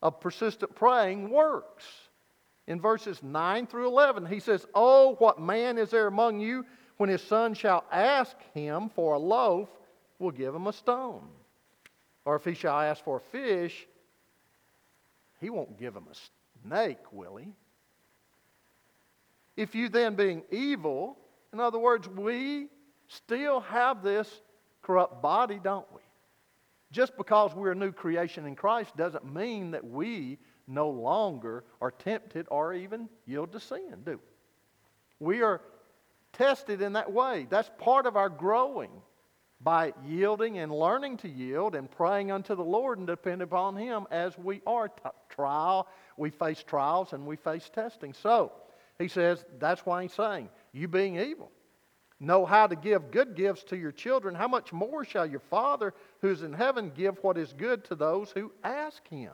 of 0.00 0.20
persistent 0.20 0.74
praying 0.74 1.30
works. 1.30 1.84
In 2.66 2.80
verses 2.80 3.22
9 3.22 3.66
through 3.66 3.88
11, 3.88 4.26
he 4.26 4.40
says, 4.40 4.66
Oh, 4.74 5.16
what 5.18 5.40
man 5.40 5.78
is 5.78 5.90
there 5.90 6.06
among 6.06 6.40
you 6.40 6.64
when 6.96 7.10
his 7.10 7.22
son 7.22 7.54
shall 7.54 7.84
ask 7.90 8.36
him 8.54 8.88
for 8.94 9.14
a 9.14 9.18
loaf, 9.18 9.68
will 10.18 10.30
give 10.30 10.54
him 10.54 10.68
a 10.68 10.72
stone? 10.72 11.28
Or 12.24 12.36
if 12.36 12.44
he 12.44 12.54
shall 12.54 12.78
ask 12.78 13.02
for 13.02 13.16
a 13.16 13.20
fish, 13.20 13.86
he 15.40 15.50
won't 15.50 15.78
give 15.78 15.96
him 15.96 16.06
a 16.08 16.68
snake, 16.68 17.12
will 17.12 17.36
he? 17.36 17.52
If 19.56 19.74
you 19.74 19.88
then, 19.88 20.14
being 20.14 20.42
evil, 20.50 21.18
in 21.52 21.60
other 21.60 21.78
words, 21.78 22.08
we 22.08 22.68
still 23.08 23.60
have 23.60 24.02
this 24.02 24.42
corrupt 24.82 25.22
body, 25.22 25.60
don't 25.62 25.90
we? 25.94 26.00
Just 26.90 27.16
because 27.16 27.54
we're 27.54 27.72
a 27.72 27.76
new 27.76 27.92
creation 27.92 28.46
in 28.46 28.54
Christ 28.54 28.96
doesn't 28.96 29.24
mean 29.24 29.70
that 29.72 29.84
we 29.84 30.38
no 30.66 30.88
longer 30.90 31.64
are 31.80 31.90
tempted 31.90 32.46
or 32.50 32.74
even 32.74 33.08
yield 33.26 33.52
to 33.52 33.60
sin, 33.60 34.02
do 34.04 34.12
we? 34.12 35.26
We 35.34 35.42
are 35.42 35.60
tested 36.32 36.82
in 36.82 36.94
that 36.94 37.12
way. 37.12 37.46
That's 37.48 37.70
part 37.78 38.06
of 38.06 38.16
our 38.16 38.28
growing 38.28 38.90
by 39.60 39.92
yielding 40.04 40.58
and 40.58 40.72
learning 40.72 41.18
to 41.18 41.28
yield 41.28 41.74
and 41.74 41.90
praying 41.90 42.32
unto 42.32 42.54
the 42.54 42.64
Lord 42.64 42.98
and 42.98 43.06
depend 43.06 43.42
upon 43.42 43.76
Him 43.76 44.06
as 44.10 44.36
we 44.36 44.60
are 44.66 44.88
t- 44.88 44.94
trial. 45.28 45.88
We 46.16 46.30
face 46.30 46.62
trials 46.62 47.12
and 47.12 47.26
we 47.26 47.36
face 47.36 47.70
testing. 47.72 48.12
So, 48.12 48.52
he 49.02 49.08
says, 49.08 49.44
that's 49.58 49.84
why 49.84 50.02
he's 50.02 50.12
saying, 50.12 50.48
you 50.72 50.88
being 50.88 51.18
evil, 51.18 51.50
know 52.20 52.46
how 52.46 52.66
to 52.66 52.76
give 52.76 53.10
good 53.10 53.34
gifts 53.34 53.64
to 53.64 53.76
your 53.76 53.92
children. 53.92 54.34
How 54.34 54.48
much 54.48 54.72
more 54.72 55.04
shall 55.04 55.26
your 55.26 55.40
Father 55.40 55.92
who's 56.20 56.42
in 56.42 56.52
heaven 56.52 56.92
give 56.94 57.18
what 57.22 57.36
is 57.36 57.52
good 57.52 57.84
to 57.86 57.94
those 57.94 58.30
who 58.30 58.52
ask 58.62 59.06
him? 59.08 59.32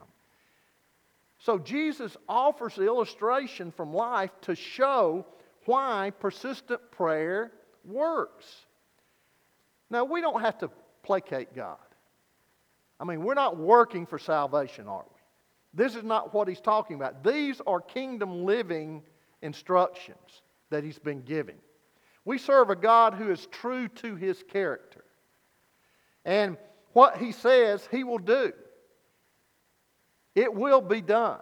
So, 1.41 1.59
Jesus 1.59 2.17
offers 2.29 2.75
the 2.75 2.87
illustration 2.87 3.71
from 3.71 3.95
life 3.95 4.33
to 4.43 4.57
show 4.57 5.25
why 5.67 6.11
persistent 6.19 6.81
prayer 6.91 7.53
works. 7.85 8.47
Now, 9.89 10.05
we 10.05 10.21
don't 10.21 10.41
have 10.41 10.59
to 10.59 10.71
placate 11.05 11.55
God. 11.55 11.77
I 12.99 13.05
mean, 13.05 13.23
we're 13.23 13.35
not 13.35 13.57
working 13.57 14.05
for 14.05 14.19
salvation, 14.19 14.89
are 14.89 15.05
we? 15.09 15.19
This 15.75 15.95
is 15.95 16.03
not 16.03 16.35
what 16.35 16.49
he's 16.49 16.61
talking 16.61 16.97
about. 16.97 17.23
These 17.23 17.61
are 17.67 17.81
kingdom 17.81 18.45
living 18.45 19.03
instructions 19.43 20.43
that 20.71 20.85
he's 20.85 20.99
been 20.99 21.23
giving. 21.23 21.57
We 22.25 22.39
serve 22.39 22.71
a 22.71 22.77
God 22.77 23.15
who 23.15 23.31
is 23.31 23.47
true 23.47 23.89
to 23.89 24.17
his 24.17 24.43
character. 24.49 25.05
And 26.25 26.57
what 26.93 27.17
he 27.17 27.33
says, 27.33 27.89
he 27.91 28.05
will 28.05 28.19
do. 28.19 28.53
It 30.35 30.53
will 30.53 30.81
be 30.81 31.01
done. 31.01 31.41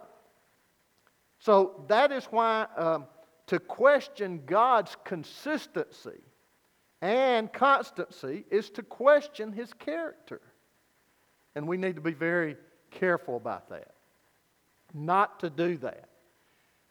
So 1.39 1.83
that 1.87 2.11
is 2.11 2.25
why 2.25 2.67
um, 2.77 3.05
to 3.47 3.59
question 3.59 4.41
God's 4.45 4.95
consistency 5.03 6.21
and 7.01 7.51
constancy 7.51 8.45
is 8.49 8.69
to 8.71 8.83
question 8.83 9.51
his 9.51 9.73
character. 9.73 10.41
And 11.55 11.67
we 11.67 11.77
need 11.77 11.95
to 11.95 12.01
be 12.01 12.13
very 12.13 12.55
careful 12.91 13.35
about 13.37 13.69
that. 13.69 13.93
Not 14.93 15.39
to 15.41 15.49
do 15.49 15.77
that. 15.77 16.06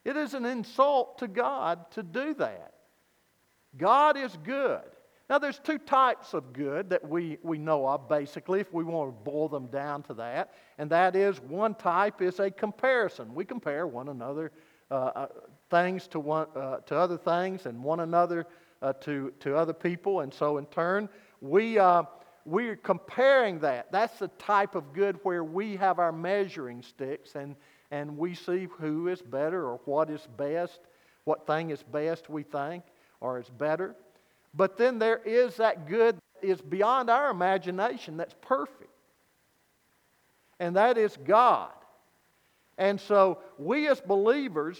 It 0.06 0.16
is 0.16 0.34
an 0.34 0.44
insult 0.44 1.18
to 1.18 1.26
God 1.26 1.90
to 1.90 2.02
do 2.04 2.32
that. 2.34 2.74
God 3.76 4.16
is 4.16 4.38
good. 4.44 4.82
Now, 5.28 5.40
there's 5.40 5.58
two 5.58 5.78
types 5.78 6.32
of 6.32 6.52
good 6.52 6.88
that 6.90 7.06
we, 7.06 7.38
we 7.42 7.58
know 7.58 7.88
of, 7.88 8.08
basically, 8.08 8.60
if 8.60 8.72
we 8.72 8.84
want 8.84 9.10
to 9.10 9.24
boil 9.28 9.48
them 9.48 9.66
down 9.66 10.04
to 10.04 10.14
that. 10.14 10.54
And 10.78 10.88
that 10.90 11.16
is 11.16 11.40
one 11.40 11.74
type 11.74 12.22
is 12.22 12.38
a 12.38 12.52
comparison. 12.52 13.34
We 13.34 13.44
compare 13.44 13.88
one 13.88 14.08
another, 14.08 14.52
uh, 14.92 14.94
uh, 14.94 15.26
things 15.70 16.06
to, 16.08 16.20
one, 16.20 16.46
uh, 16.54 16.76
to 16.86 16.96
other 16.96 17.18
things, 17.18 17.66
and 17.66 17.82
one 17.82 17.98
another 17.98 18.46
uh, 18.82 18.92
to, 19.00 19.32
to 19.40 19.56
other 19.56 19.72
people. 19.72 20.20
And 20.20 20.32
so, 20.32 20.58
in 20.58 20.66
turn, 20.66 21.08
we, 21.40 21.80
uh, 21.80 22.04
we're 22.44 22.76
comparing 22.76 23.58
that. 23.58 23.90
That's 23.90 24.20
the 24.20 24.28
type 24.38 24.76
of 24.76 24.92
good 24.92 25.18
where 25.24 25.42
we 25.42 25.74
have 25.74 25.98
our 25.98 26.12
measuring 26.12 26.82
sticks 26.82 27.34
and, 27.34 27.56
and 27.90 28.16
we 28.16 28.34
see 28.34 28.68
who 28.78 29.08
is 29.08 29.22
better 29.22 29.64
or 29.64 29.80
what 29.84 30.10
is 30.10 30.26
best, 30.36 30.80
what 31.24 31.46
thing 31.46 31.70
is 31.70 31.82
best, 31.82 32.28
we 32.28 32.42
think, 32.42 32.84
or 33.20 33.38
is 33.38 33.48
better. 33.48 33.94
But 34.54 34.76
then 34.76 34.98
there 34.98 35.20
is 35.24 35.56
that 35.56 35.88
good 35.88 36.16
that 36.16 36.48
is 36.48 36.60
beyond 36.60 37.10
our 37.10 37.30
imagination 37.30 38.16
that's 38.16 38.34
perfect. 38.40 38.90
And 40.58 40.76
that 40.76 40.96
is 40.96 41.16
God. 41.24 41.72
And 42.78 43.00
so 43.00 43.38
we 43.58 43.88
as 43.88 44.00
believers 44.00 44.78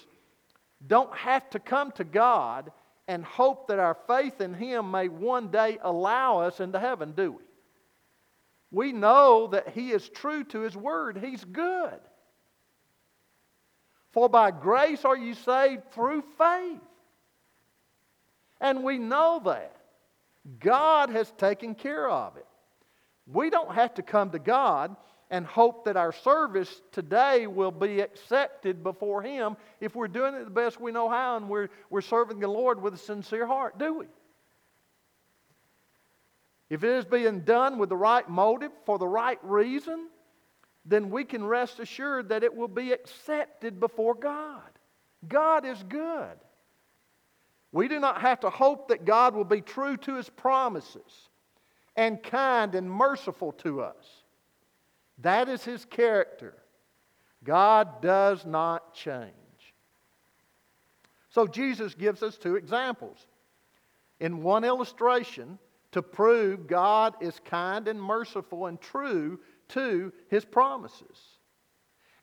don't 0.87 1.15
have 1.17 1.49
to 1.51 1.59
come 1.59 1.93
to 1.93 2.05
God 2.05 2.71
and 3.09 3.25
hope 3.25 3.69
that 3.69 3.79
our 3.79 3.97
faith 4.07 4.41
in 4.41 4.53
Him 4.55 4.91
may 4.91 5.09
one 5.09 5.49
day 5.49 5.79
allow 5.83 6.41
us 6.41 6.61
into 6.61 6.79
heaven, 6.79 7.13
do 7.13 7.33
we? 7.33 7.43
We 8.71 8.93
know 8.93 9.47
that 9.49 9.69
He 9.69 9.93
is 9.93 10.09
true 10.09 10.45
to 10.45 10.61
His 10.61 10.77
word, 10.77 11.19
He's 11.23 11.45
good. 11.45 12.01
For 14.17 14.31
by 14.31 14.51
grace 14.51 15.05
are 15.05 15.15
you 15.15 15.35
saved 15.35 15.93
through 15.93 16.25
faith. 16.39 16.81
And 18.63 18.83
we 18.83 18.97
know 18.97 19.43
that. 19.45 19.77
God 20.59 21.11
has 21.11 21.31
taken 21.33 21.75
care 21.75 22.09
of 22.09 22.39
it. 22.39 22.47
We 23.31 23.51
don't 23.51 23.75
have 23.75 23.93
to 23.97 24.03
come 24.03 24.31
to 24.31 24.39
God 24.39 24.97
and 25.29 25.45
hope 25.45 25.85
that 25.85 25.99
our 25.99 26.13
service 26.13 26.81
today 26.93 27.47
will 27.47 27.71
be 27.71 28.01
accepted 28.01 28.83
before 28.83 29.21
Him 29.21 29.55
if 29.83 29.95
we're 29.95 30.09
doing 30.09 30.35
it 30.35 30.45
the 30.45 30.51
best 30.51 30.81
we 30.81 30.93
know 30.93 31.11
how 31.11 31.37
and 31.37 31.47
we're, 31.47 31.69
we're 31.91 32.01
serving 32.01 32.41
the 32.41 32.49
Lord 32.49 32.81
with 32.81 32.95
a 32.95 32.99
sincere 32.99 33.47
heart, 33.47 33.79
do 33.79 33.99
we? 33.99 34.07
If 36.71 36.83
it 36.83 36.91
is 36.91 37.05
being 37.05 37.41
done 37.41 37.77
with 37.77 37.91
the 37.91 37.97
right 37.97 38.27
motive, 38.27 38.73
for 38.87 38.99
the 38.99 39.07
right 39.07 39.39
reason, 39.43 40.09
then 40.87 41.11
we 41.11 41.25
can 41.25 41.45
rest 41.45 41.81
assured 41.81 42.29
that 42.29 42.45
it 42.45 42.55
will 42.55 42.69
be 42.69 42.93
accepted 42.93 43.81
before 43.81 44.15
God. 44.15 44.63
God 45.29 45.67
is 45.67 45.83
good. 45.83 46.37
We 47.73 47.89
do 47.89 47.99
not 47.99 48.21
have 48.21 48.41
to 48.41 48.51
hope 48.51 48.89
that 48.89 49.05
God 49.05 49.35
will 49.35 49.45
be 49.45 49.61
true 49.61 49.97
to 49.99 50.15
his 50.15 50.31
promises 50.31 51.29
and 51.97 52.23
kind 52.23 52.75
and 52.75 52.91
merciful 52.91 53.53
to 53.53 53.83
us. 53.83 54.23
That 55.19 55.49
is 55.49 55.65
his 55.65 55.85
character. 55.85 56.55
God 57.43 58.01
does 58.01 58.47
not 58.47 58.95
change. 58.95 59.33
So 61.31 61.47
Jesus 61.47 61.95
gives 61.95 62.23
us 62.23 62.39
two 62.39 62.57
examples. 62.57 63.27
In 64.21 64.43
one 64.43 64.65
illustration, 64.65 65.59
to 65.93 66.03
prove 66.03 66.67
God 66.67 67.15
is 67.21 67.41
kind 67.45 67.89
and 67.89 68.01
merciful 68.01 68.67
and 68.67 68.81
true 68.81 69.41
to 69.69 70.13
his 70.29 70.45
promises. 70.45 71.39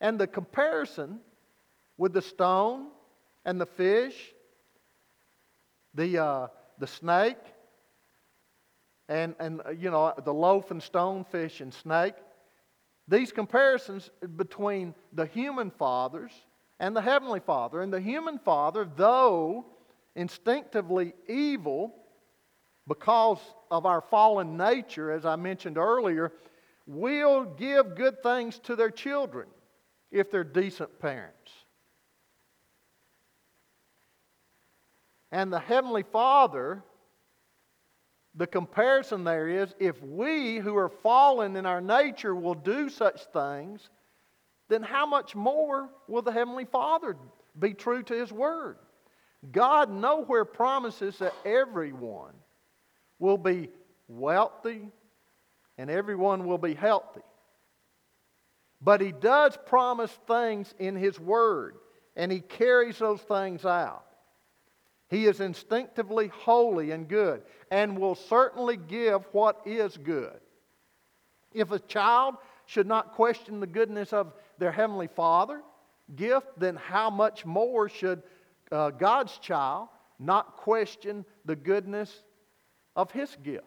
And 0.02 0.20
the 0.20 0.28
comparison 0.28 1.20
with 1.98 2.14
the 2.14 2.22
stone 2.22 2.88
and 3.46 3.60
the 3.60 3.66
fish, 3.66 4.34
the, 5.94 6.18
uh, 6.18 6.48
the 6.80 6.88
snake, 6.88 7.38
and, 9.10 9.36
and 9.40 9.62
uh, 9.66 9.72
you 9.72 9.92
know, 9.92 10.14
the 10.24 10.34
loaf 10.34 10.72
and 10.72 10.82
stone, 10.82 11.24
fish 11.26 11.62
and 11.62 11.74
snake, 11.74 12.16
these 13.08 13.32
comparisons 13.32 14.10
between 14.38 14.96
the 15.12 15.26
human 15.26 15.72
fathers 15.72 16.32
and 16.80 16.96
the 16.96 17.02
heavenly 17.02 17.42
father. 17.42 17.82
And 17.82 17.94
the 17.94 18.00
human 18.00 18.40
father, 18.40 18.88
though 18.96 19.66
instinctively 20.16 21.14
evil 21.28 21.94
because 22.88 23.40
of 23.72 23.86
our 23.86 24.02
fallen 24.02 24.58
nature, 24.58 25.12
as 25.12 25.26
I 25.26 25.36
mentioned 25.36 25.78
earlier, 25.78 26.32
will 26.86 27.46
give 27.46 27.96
good 27.96 28.22
things 28.22 28.60
to 28.60 28.76
their 28.76 28.92
children 28.92 29.48
if 30.12 30.30
they're 30.30 30.44
decent 30.44 31.00
parents. 31.00 31.52
And 35.32 35.52
the 35.52 35.60
Heavenly 35.60 36.04
Father, 36.04 36.84
the 38.36 38.46
comparison 38.46 39.24
there 39.24 39.48
is 39.48 39.74
if 39.80 40.02
we 40.04 40.58
who 40.58 40.76
are 40.76 40.90
fallen 40.90 41.56
in 41.56 41.66
our 41.66 41.82
nature 41.82 42.36
will 42.36 42.54
do 42.56 42.90
such 42.90 43.22
things, 43.34 43.90
then 44.70 44.84
how 44.84 45.06
much 45.06 45.36
more 45.36 45.90
will 46.08 46.22
the 46.22 46.32
Heavenly 46.32 46.66
Father 46.66 47.18
be 47.58 47.74
true 47.74 48.04
to 48.04 48.14
His 48.14 48.32
Word? 48.32 48.78
God 49.52 49.92
nowhere 49.92 50.46
promises 50.46 51.18
that 51.18 51.34
everyone 51.46 52.34
will 53.20 53.38
be 53.38 53.70
wealthy 54.08 54.92
and 55.84 55.92
everyone 55.92 56.46
will 56.46 56.58
be 56.58 56.74
healthy. 56.74 57.20
But 58.80 59.02
He 59.02 59.12
does 59.12 59.58
promise 59.66 60.18
things 60.30 60.74
in 60.80 60.96
His 60.96 61.20
Word, 61.20 61.76
and 62.16 62.32
He 62.32 62.40
carries 62.40 63.00
those 63.00 63.20
things 63.20 63.66
out. 63.66 64.06
He 65.10 65.26
is 65.26 65.42
instinctively 65.42 66.30
holy 66.30 66.92
and 66.92 67.06
good 67.06 67.42
and 67.70 67.98
will 67.98 68.16
certainly 68.16 68.78
give 68.78 69.26
what 69.34 69.60
is 69.66 69.98
good. 69.98 70.40
If 71.52 71.72
a 71.72 71.80
child 71.80 72.36
should 72.66 72.88
not 72.88 73.16
question 73.16 73.60
the 73.60 73.68
goodness 73.68 74.14
of 74.14 74.32
their 74.60 74.72
Heavenly 74.72 75.08
Father 75.08 75.62
gift, 76.16 76.48
then 76.58 76.78
how 76.78 77.10
much 77.10 77.46
more 77.46 77.90
should 77.90 78.24
uh, 78.72 78.92
God's 78.92 79.38
child 79.40 79.90
not 80.18 80.56
question 80.56 81.26
the 81.44 81.58
goodness 81.58 82.24
of 82.96 83.12
His 83.12 83.36
gift? 83.44 83.66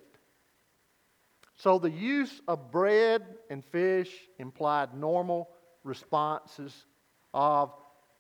So 1.57 1.79
the 1.79 1.91
use 1.91 2.43
of 2.47 2.71
bread 2.71 3.25
and 3.51 3.65
fish 3.65 4.11
implied 4.39 4.95
normal 4.95 5.49
responses 5.85 6.85
of 7.33 7.73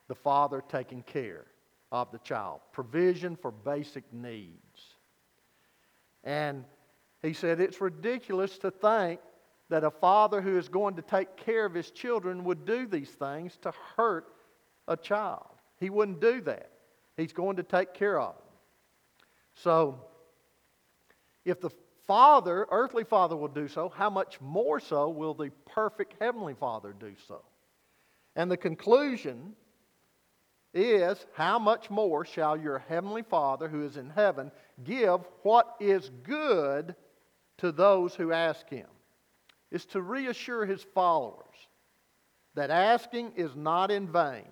the 0.08 0.14
father 0.14 0.62
taking 0.68 1.02
care 1.02 1.44
of 1.92 2.10
the 2.10 2.18
child, 2.18 2.60
provision 2.72 3.36
for 3.36 3.50
basic 3.50 4.10
needs. 4.12 4.94
And 6.24 6.64
he 7.22 7.32
said 7.32 7.60
it's 7.60 7.80
ridiculous 7.80 8.58
to 8.58 8.70
think 8.70 9.20
that 9.68 9.84
a 9.84 9.90
father 9.90 10.40
who 10.40 10.56
is 10.58 10.68
going 10.68 10.96
to 10.96 11.02
take 11.02 11.36
care 11.36 11.64
of 11.64 11.74
his 11.74 11.90
children 11.90 12.44
would 12.44 12.64
do 12.64 12.86
these 12.86 13.10
things 13.10 13.58
to 13.62 13.72
hurt 13.96 14.26
a 14.88 14.96
child. 14.96 15.46
He 15.78 15.90
wouldn't 15.90 16.20
do 16.20 16.40
that. 16.42 16.70
He's 17.16 17.32
going 17.32 17.56
to 17.56 17.62
take 17.62 17.94
care 17.94 18.20
of 18.20 18.34
them. 18.34 18.44
So, 19.54 20.00
if 21.44 21.60
the 21.60 21.70
Father, 22.06 22.66
earthly 22.70 23.04
Father, 23.04 23.36
will 23.36 23.48
do 23.48 23.68
so, 23.68 23.88
how 23.88 24.10
much 24.10 24.40
more 24.40 24.78
so 24.78 25.08
will 25.08 25.34
the 25.34 25.50
perfect 25.66 26.14
Heavenly 26.20 26.54
Father 26.54 26.92
do 26.92 27.14
so? 27.26 27.42
And 28.36 28.50
the 28.50 28.56
conclusion 28.56 29.54
is 30.72 31.24
how 31.34 31.58
much 31.58 31.90
more 31.90 32.24
shall 32.24 32.56
your 32.56 32.78
Heavenly 32.78 33.22
Father 33.22 33.68
who 33.68 33.84
is 33.84 33.96
in 33.96 34.10
heaven 34.10 34.52
give 34.84 35.20
what 35.42 35.74
is 35.80 36.10
good 36.22 36.94
to 37.58 37.72
those 37.72 38.14
who 38.14 38.30
ask 38.32 38.68
Him? 38.68 38.86
Is 39.70 39.86
to 39.86 40.02
reassure 40.02 40.66
His 40.66 40.82
followers 40.94 41.46
that 42.54 42.70
asking 42.70 43.32
is 43.36 43.56
not 43.56 43.90
in 43.90 44.06
vain, 44.06 44.48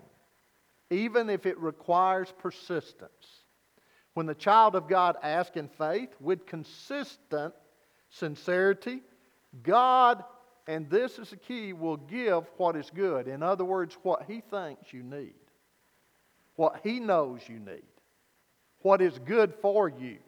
even 0.91 1.31
if 1.31 1.47
it 1.47 1.59
requires 1.59 2.33
persistence. 2.39 3.44
When 4.15 4.27
the 4.27 4.35
child 4.35 4.75
of 4.75 4.89
God 4.89 5.17
asks 5.23 5.57
in 5.57 5.69
faith 5.69 6.11
with 6.21 6.47
consistent 6.47 7.55
sincerity, 8.11 9.03
God, 9.63 10.25
and 10.67 10.89
this 10.89 11.19
is 11.19 11.31
the 11.31 11.37
key, 11.37 11.73
will 11.73 11.97
give 11.97 12.45
what 12.57 12.77
is 12.77 12.91
good. 12.95 13.29
In 13.29 13.43
other 13.43 13.65
words, 13.65 13.97
what 14.03 14.25
He 14.29 14.41
thinks 14.41 14.93
you 14.93 15.03
need, 15.03 15.35
what 16.57 16.81
He 16.83 17.01
knows 17.01 17.41
you 17.49 17.59
need, 17.59 17.83
what 18.81 19.03
is 19.03 19.19
good 19.19 19.55
for 19.61 19.89
you. 19.89 20.19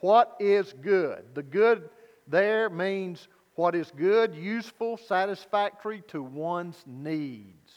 What 0.00 0.36
is 0.38 0.74
good? 0.82 1.24
The 1.34 1.42
good 1.42 1.88
there 2.26 2.68
means 2.68 3.28
what 3.54 3.74
is 3.74 3.90
good, 3.96 4.34
useful, 4.34 4.98
satisfactory 4.98 6.02
to 6.08 6.22
one's 6.22 6.82
needs. 6.86 7.72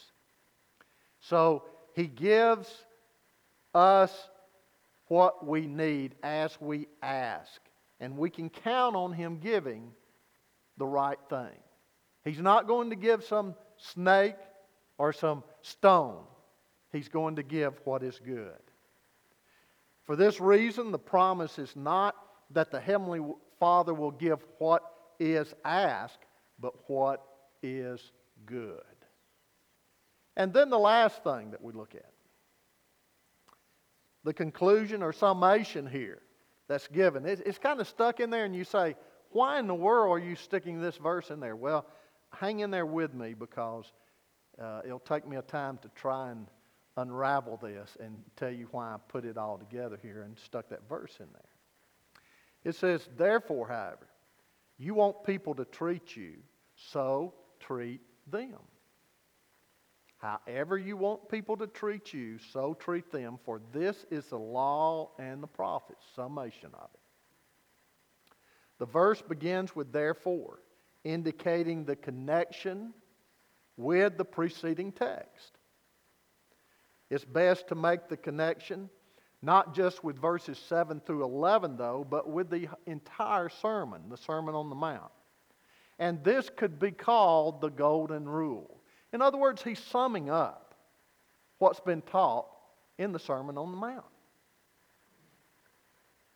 So 1.20 1.64
he 1.94 2.06
gives 2.06 2.68
us 3.74 4.29
what 5.10 5.44
we 5.44 5.66
need 5.66 6.14
as 6.22 6.56
we 6.60 6.86
ask. 7.02 7.60
And 7.98 8.16
we 8.16 8.30
can 8.30 8.48
count 8.48 8.94
on 8.94 9.12
Him 9.12 9.40
giving 9.40 9.90
the 10.78 10.86
right 10.86 11.18
thing. 11.28 11.58
He's 12.24 12.38
not 12.38 12.68
going 12.68 12.90
to 12.90 12.96
give 12.96 13.24
some 13.24 13.56
snake 13.76 14.36
or 14.98 15.12
some 15.12 15.42
stone, 15.62 16.22
He's 16.92 17.08
going 17.08 17.36
to 17.36 17.42
give 17.42 17.74
what 17.84 18.04
is 18.04 18.20
good. 18.24 18.52
For 20.04 20.14
this 20.14 20.40
reason, 20.40 20.92
the 20.92 20.98
promise 20.98 21.58
is 21.58 21.74
not 21.74 22.14
that 22.50 22.70
the 22.70 22.80
Heavenly 22.80 23.20
Father 23.58 23.94
will 23.94 24.12
give 24.12 24.44
what 24.58 24.82
is 25.18 25.52
asked, 25.64 26.24
but 26.60 26.88
what 26.88 27.24
is 27.64 28.12
good. 28.46 28.80
And 30.36 30.52
then 30.52 30.70
the 30.70 30.78
last 30.78 31.24
thing 31.24 31.50
that 31.50 31.62
we 31.62 31.72
look 31.72 31.96
at 31.96 32.12
the 34.24 34.32
conclusion 34.32 35.02
or 35.02 35.12
summation 35.12 35.86
here 35.86 36.22
that's 36.68 36.88
given. 36.88 37.26
It's, 37.26 37.42
it's 37.44 37.58
kind 37.58 37.80
of 37.80 37.88
stuck 37.88 38.20
in 38.20 38.30
there, 38.30 38.44
and 38.44 38.54
you 38.54 38.64
say, 38.64 38.96
Why 39.30 39.58
in 39.58 39.66
the 39.66 39.74
world 39.74 40.14
are 40.14 40.24
you 40.24 40.36
sticking 40.36 40.80
this 40.80 40.96
verse 40.96 41.30
in 41.30 41.40
there? 41.40 41.56
Well, 41.56 41.86
hang 42.32 42.60
in 42.60 42.70
there 42.70 42.86
with 42.86 43.14
me 43.14 43.34
because 43.34 43.92
uh, 44.60 44.82
it'll 44.84 44.98
take 45.00 45.26
me 45.26 45.36
a 45.36 45.42
time 45.42 45.78
to 45.82 45.88
try 45.94 46.30
and 46.30 46.46
unravel 46.96 47.58
this 47.62 47.96
and 48.00 48.16
tell 48.36 48.50
you 48.50 48.68
why 48.70 48.92
I 48.92 48.96
put 49.08 49.24
it 49.24 49.36
all 49.36 49.58
together 49.58 49.98
here 50.02 50.22
and 50.22 50.38
stuck 50.38 50.68
that 50.68 50.88
verse 50.88 51.16
in 51.18 51.26
there. 51.32 51.42
It 52.64 52.74
says, 52.74 53.08
Therefore, 53.16 53.68
however, 53.68 54.06
you 54.78 54.94
want 54.94 55.24
people 55.24 55.54
to 55.54 55.64
treat 55.64 56.16
you, 56.16 56.34
so 56.74 57.34
treat 57.58 58.00
them. 58.30 58.58
However, 60.20 60.76
you 60.76 60.96
want 60.96 61.28
people 61.30 61.56
to 61.56 61.66
treat 61.66 62.12
you, 62.12 62.38
so 62.52 62.74
treat 62.74 63.10
them, 63.10 63.38
for 63.44 63.60
this 63.72 64.04
is 64.10 64.26
the 64.26 64.38
law 64.38 65.12
and 65.18 65.42
the 65.42 65.46
prophets. 65.46 66.04
Summation 66.14 66.70
of 66.74 66.90
it. 66.92 67.00
The 68.78 68.86
verse 68.86 69.22
begins 69.22 69.74
with 69.74 69.92
therefore, 69.92 70.60
indicating 71.04 71.84
the 71.84 71.96
connection 71.96 72.92
with 73.78 74.18
the 74.18 74.24
preceding 74.24 74.92
text. 74.92 75.52
It's 77.08 77.24
best 77.24 77.68
to 77.68 77.74
make 77.74 78.08
the 78.08 78.16
connection 78.16 78.90
not 79.42 79.74
just 79.74 80.04
with 80.04 80.18
verses 80.18 80.58
7 80.58 81.00
through 81.00 81.24
11, 81.24 81.76
though, 81.76 82.06
but 82.08 82.28
with 82.28 82.50
the 82.50 82.68
entire 82.86 83.48
sermon, 83.48 84.02
the 84.10 84.16
Sermon 84.16 84.54
on 84.54 84.68
the 84.68 84.76
Mount. 84.76 85.10
And 85.98 86.22
this 86.22 86.50
could 86.54 86.78
be 86.78 86.90
called 86.90 87.60
the 87.60 87.70
Golden 87.70 88.28
Rule. 88.28 88.79
In 89.12 89.22
other 89.22 89.38
words, 89.38 89.62
he's 89.62 89.78
summing 89.78 90.30
up 90.30 90.74
what's 91.58 91.80
been 91.80 92.02
taught 92.02 92.46
in 92.98 93.12
the 93.12 93.18
Sermon 93.18 93.58
on 93.58 93.70
the 93.70 93.76
Mount. 93.76 94.04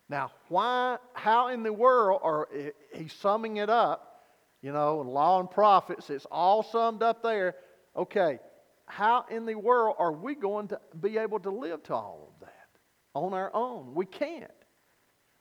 Now, 0.07 0.31
why, 0.49 0.97
how 1.13 1.47
in 1.47 1.63
the 1.63 1.73
world 1.73 2.21
are 2.23 2.47
he's 2.93 3.13
summing 3.13 3.57
it 3.57 3.69
up? 3.69 4.23
You 4.61 4.71
know, 4.71 5.01
law 5.01 5.39
and 5.39 5.49
prophets, 5.49 6.09
it's 6.09 6.25
all 6.31 6.63
summed 6.63 7.01
up 7.01 7.23
there. 7.23 7.55
Okay, 7.95 8.39
how 8.85 9.25
in 9.29 9.45
the 9.45 9.55
world 9.55 9.95
are 9.99 10.11
we 10.11 10.35
going 10.35 10.67
to 10.69 10.79
be 10.99 11.17
able 11.17 11.39
to 11.39 11.49
live 11.49 11.83
to 11.83 11.93
all 11.93 12.33
of 12.33 12.39
that 12.41 12.67
on 13.13 13.33
our 13.33 13.51
own? 13.53 13.93
We 13.95 14.05
can't. 14.05 14.51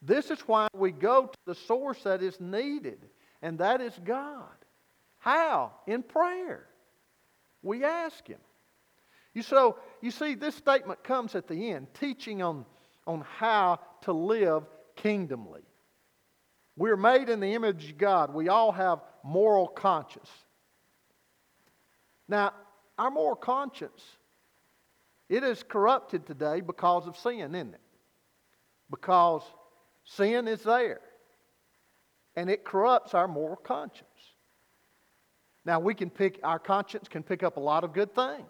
This 0.01 0.31
is 0.31 0.41
why 0.41 0.69
we 0.75 0.93
go 0.93 1.27
to 1.27 1.39
the 1.47 1.55
source 1.55 2.03
that 2.03 2.23
is 2.23 2.39
needed, 2.41 3.09
and 3.43 3.59
that 3.59 3.81
is 3.81 3.99
God. 4.05 4.53
How? 5.19 5.73
In 5.87 6.03
prayer. 6.03 6.67
We 7.65 7.83
ask 7.83 8.27
Him. 8.29 8.39
You, 9.33 9.43
so, 9.43 9.79
you 10.01 10.13
see, 10.13 10.35
this 10.35 10.55
statement 10.55 11.03
comes 11.03 11.35
at 11.35 11.49
the 11.49 11.73
end, 11.73 11.89
teaching 11.95 12.43
on, 12.43 12.65
on 13.07 13.25
how 13.39 13.81
to 14.03 14.13
live 14.13 14.63
kingdomly. 14.95 15.63
We're 16.77 16.97
made 16.97 17.29
in 17.29 17.41
the 17.41 17.55
image 17.55 17.91
of 17.91 17.99
God. 17.99 18.33
We 18.33 18.49
all 18.49 18.71
have 18.71 19.01
moral 19.25 19.67
conscience. 19.67 20.31
Now, 22.29 22.53
our 22.99 23.11
moral 23.11 23.37
conscience, 23.37 24.03
it 25.29 25.43
is 25.43 25.63
corrupted 25.63 26.27
today 26.27 26.61
because 26.61 27.07
of 27.07 27.17
sin, 27.17 27.55
isn't 27.55 27.75
it? 27.75 27.81
Because 28.91 29.43
sin 30.05 30.47
is 30.47 30.63
there. 30.63 31.01
And 32.37 32.51
it 32.51 32.65
corrupts 32.65 33.15
our 33.15 33.29
moral 33.29 33.57
conscience. 33.57 34.09
Now, 35.65 35.81
we 35.81 35.95
can 35.95 36.11
pick, 36.11 36.41
our 36.43 36.59
conscience 36.59 37.09
can 37.09 37.23
pick 37.23 37.43
up 37.43 37.57
a 37.57 37.61
lot 37.61 37.85
of 37.85 37.93
good 37.93 38.15
things. 38.15 38.45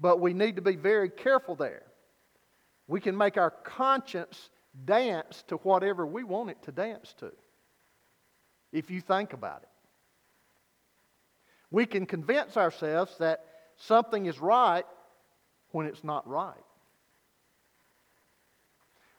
But 0.00 0.20
we 0.20 0.32
need 0.32 0.56
to 0.56 0.62
be 0.62 0.76
very 0.76 1.10
careful 1.10 1.56
there 1.56 1.82
We 2.88 3.00
can 3.00 3.16
make 3.16 3.36
our 3.36 3.50
conscience 3.50 4.48
dance 4.84 5.44
to 5.48 5.56
whatever 5.58 6.06
we 6.06 6.24
want 6.24 6.50
it 6.50 6.62
to 6.62 6.72
dance 6.72 7.14
to, 7.20 7.30
if 8.72 8.90
you 8.90 9.00
think 9.00 9.34
about 9.34 9.62
it. 9.62 9.68
We 11.70 11.84
can 11.84 12.06
convince 12.06 12.56
ourselves 12.56 13.14
that 13.18 13.44
something 13.76 14.26
is 14.26 14.40
right 14.40 14.86
when 15.72 15.86
it's 15.86 16.02
not 16.02 16.26
right. 16.26 16.54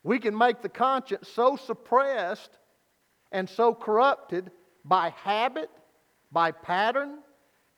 We 0.01 0.17
can 0.17 0.35
make 0.35 0.62
the 0.62 0.69
conscience 0.69 1.29
so 1.29 1.55
suppressed 1.57 2.49
and 3.31 3.47
so 3.47 3.75
corrupted 3.75 4.49
by 4.83 5.09
habit, 5.09 5.69
by 6.31 6.51
pattern, 6.51 7.19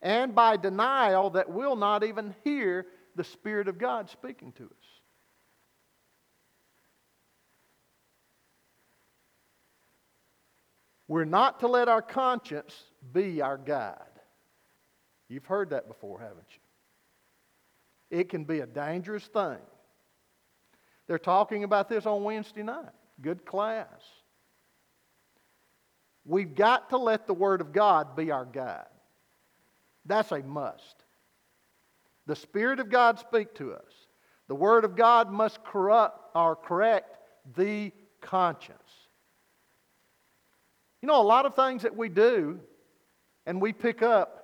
and 0.01 0.33
by 0.33 0.57
denial 0.57 1.29
that 1.31 1.49
we'll 1.49 1.75
not 1.75 2.03
even 2.03 2.35
hear 2.43 2.87
the 3.15 3.23
Spirit 3.23 3.67
of 3.67 3.77
God 3.77 4.09
speaking 4.09 4.51
to 4.53 4.63
us. 4.65 5.01
We're 11.07 11.25
not 11.25 11.59
to 11.59 11.67
let 11.67 11.89
our 11.89 12.01
conscience 12.01 12.73
be 13.11 13.41
our 13.41 13.57
guide. 13.57 13.97
You've 15.27 15.45
heard 15.45 15.71
that 15.71 15.87
before, 15.87 16.19
haven't 16.19 16.47
you? 16.49 18.19
It 18.19 18.29
can 18.29 18.45
be 18.45 18.59
a 18.59 18.65
dangerous 18.65 19.25
thing. 19.27 19.57
They're 21.07 21.19
talking 21.19 21.65
about 21.65 21.89
this 21.89 22.05
on 22.05 22.23
Wednesday 22.23 22.63
night. 22.63 22.93
Good 23.21 23.45
class. 23.45 24.01
We've 26.25 26.53
got 26.53 26.89
to 26.91 26.97
let 26.97 27.27
the 27.27 27.33
Word 27.33 27.61
of 27.61 27.73
God 27.73 28.15
be 28.15 28.31
our 28.31 28.45
guide. 28.45 28.85
That's 30.05 30.31
a 30.31 30.39
must. 30.39 31.03
The 32.27 32.35
Spirit 32.35 32.79
of 32.79 32.89
God 32.89 33.19
speak 33.19 33.53
to 33.55 33.73
us. 33.73 33.93
The 34.47 34.55
Word 34.55 34.85
of 34.85 34.95
God 34.95 35.31
must 35.31 35.63
corrupt 35.63 36.35
or 36.35 36.55
correct 36.55 37.17
the 37.55 37.91
conscience. 38.21 38.77
You 41.01 41.07
know, 41.07 41.21
a 41.21 41.23
lot 41.23 41.45
of 41.45 41.55
things 41.55 41.81
that 41.81 41.95
we 41.95 42.09
do 42.09 42.59
and 43.45 43.59
we 43.59 43.73
pick 43.73 44.03
up 44.03 44.41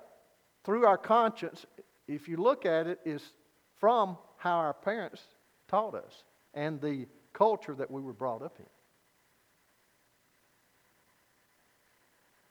through 0.64 0.86
our 0.86 0.98
conscience, 0.98 1.64
if 2.08 2.28
you 2.28 2.36
look 2.36 2.66
at 2.66 2.86
it, 2.86 2.98
is 3.04 3.22
from 3.76 4.18
how 4.36 4.56
our 4.56 4.74
parents 4.74 5.22
taught 5.68 5.94
us 5.94 6.24
and 6.54 6.80
the 6.80 7.06
culture 7.32 7.74
that 7.74 7.90
we 7.90 8.02
were 8.02 8.12
brought 8.12 8.42
up 8.42 8.56
in. 8.58 8.66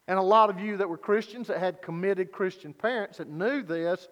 And 0.07 0.17
a 0.17 0.21
lot 0.21 0.49
of 0.49 0.59
you 0.59 0.77
that 0.77 0.87
were 0.87 0.97
Christians 0.97 1.47
that 1.47 1.59
had 1.59 1.81
committed 1.81 2.31
Christian 2.31 2.73
parents 2.73 3.17
that 3.17 3.27
knew 3.27 3.61
this 3.61 4.07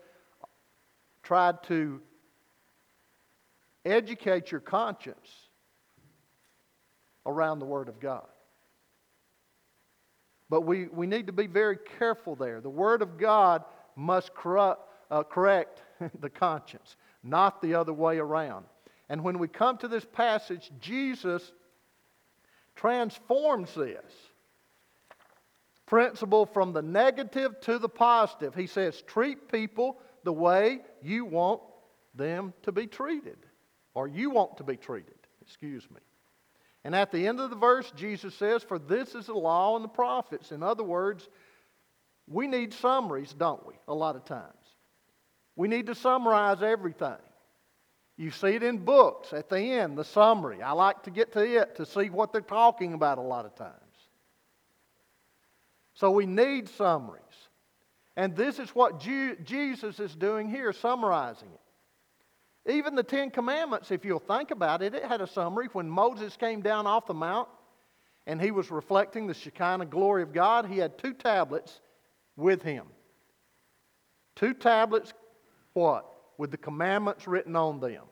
tried 1.23 1.63
to 1.63 2.01
educate 3.85 4.51
your 4.51 4.61
conscience 4.61 5.29
around 7.25 7.59
the 7.59 7.65
Word 7.65 7.87
of 7.87 7.99
God. 7.99 8.27
But 10.49 10.61
we, 10.61 10.87
we 10.87 11.07
need 11.07 11.27
to 11.27 11.33
be 11.33 11.47
very 11.47 11.77
careful 11.97 12.35
there. 12.35 12.61
The 12.61 12.69
Word 12.69 13.01
of 13.01 13.17
God 13.17 13.63
must 13.95 14.33
corrupt, 14.33 14.91
uh, 15.09 15.23
correct 15.23 15.81
the 16.19 16.29
conscience, 16.29 16.97
not 17.23 17.61
the 17.61 17.75
other 17.75 17.93
way 17.93 18.17
around. 18.17 18.65
And 19.09 19.23
when 19.23 19.39
we 19.39 19.47
come 19.47 19.77
to 19.77 19.87
this 19.87 20.05
passage, 20.05 20.71
Jesus 20.79 21.51
transforms 22.75 23.73
this 23.73 24.11
principle 25.85 26.45
from 26.45 26.73
the 26.73 26.81
negative 26.81 27.59
to 27.61 27.79
the 27.79 27.89
positive. 27.89 28.55
He 28.55 28.67
says, 28.67 29.01
treat 29.03 29.51
people 29.51 29.99
the 30.23 30.33
way 30.33 30.79
you 31.01 31.25
want 31.25 31.61
them 32.15 32.53
to 32.63 32.71
be 32.71 32.87
treated, 32.87 33.37
or 33.93 34.07
you 34.07 34.29
want 34.29 34.57
to 34.57 34.63
be 34.63 34.77
treated. 34.77 35.15
Excuse 35.41 35.87
me. 35.91 35.99
And 36.83 36.95
at 36.95 37.11
the 37.11 37.27
end 37.27 37.39
of 37.39 37.49
the 37.49 37.55
verse, 37.55 37.91
Jesus 37.95 38.35
says, 38.35 38.63
For 38.63 38.79
this 38.79 39.15
is 39.15 39.27
the 39.27 39.33
law 39.33 39.75
and 39.75 39.83
the 39.83 39.89
prophets. 39.89 40.51
In 40.51 40.63
other 40.63 40.83
words, 40.83 41.29
we 42.27 42.47
need 42.47 42.73
summaries, 42.73 43.33
don't 43.33 43.65
we, 43.65 43.73
a 43.87 43.93
lot 43.93 44.15
of 44.15 44.25
times? 44.25 44.53
We 45.55 45.67
need 45.67 45.87
to 45.87 45.95
summarize 45.95 46.61
everything. 46.61 47.17
You 48.17 48.31
see 48.31 48.49
it 48.49 48.63
in 48.63 48.77
books 48.77 49.33
at 49.33 49.49
the 49.49 49.59
end, 49.59 49.97
the 49.97 50.03
summary. 50.03 50.61
I 50.61 50.71
like 50.71 51.03
to 51.03 51.11
get 51.11 51.33
to 51.33 51.43
it 51.43 51.75
to 51.75 51.85
see 51.85 52.09
what 52.09 52.31
they're 52.31 52.41
talking 52.41 52.93
about 52.93 53.17
a 53.17 53.21
lot 53.21 53.45
of 53.45 53.55
times. 53.55 53.73
So 55.95 56.11
we 56.11 56.25
need 56.25 56.69
summaries. 56.69 57.21
And 58.17 58.35
this 58.35 58.59
is 58.59 58.69
what 58.69 58.99
Jesus 58.99 59.99
is 59.99 60.15
doing 60.15 60.49
here, 60.49 60.71
summarizing 60.71 61.49
it. 61.51 62.71
Even 62.71 62.95
the 62.95 63.03
Ten 63.03 63.29
Commandments, 63.29 63.91
if 63.91 64.05
you'll 64.05 64.19
think 64.19 64.51
about 64.51 64.81
it, 64.81 64.95
it 64.95 65.03
had 65.03 65.21
a 65.21 65.27
summary. 65.27 65.67
When 65.73 65.89
Moses 65.89 66.35
came 66.35 66.61
down 66.61 66.87
off 66.87 67.05
the 67.05 67.13
mount 67.13 67.47
and 68.25 68.41
he 68.41 68.51
was 68.51 68.71
reflecting 68.71 69.27
the 69.27 69.33
Shekinah 69.33 69.85
glory 69.85 70.23
of 70.23 70.33
God, 70.33 70.65
he 70.65 70.77
had 70.77 70.97
two 70.97 71.13
tablets 71.13 71.81
with 72.35 72.61
him. 72.61 72.85
Two 74.35 74.53
tablets, 74.53 75.13
what? 75.73 76.05
With 76.37 76.51
the 76.51 76.57
commandments 76.57 77.27
written 77.27 77.55
on 77.55 77.79
them. 77.79 78.03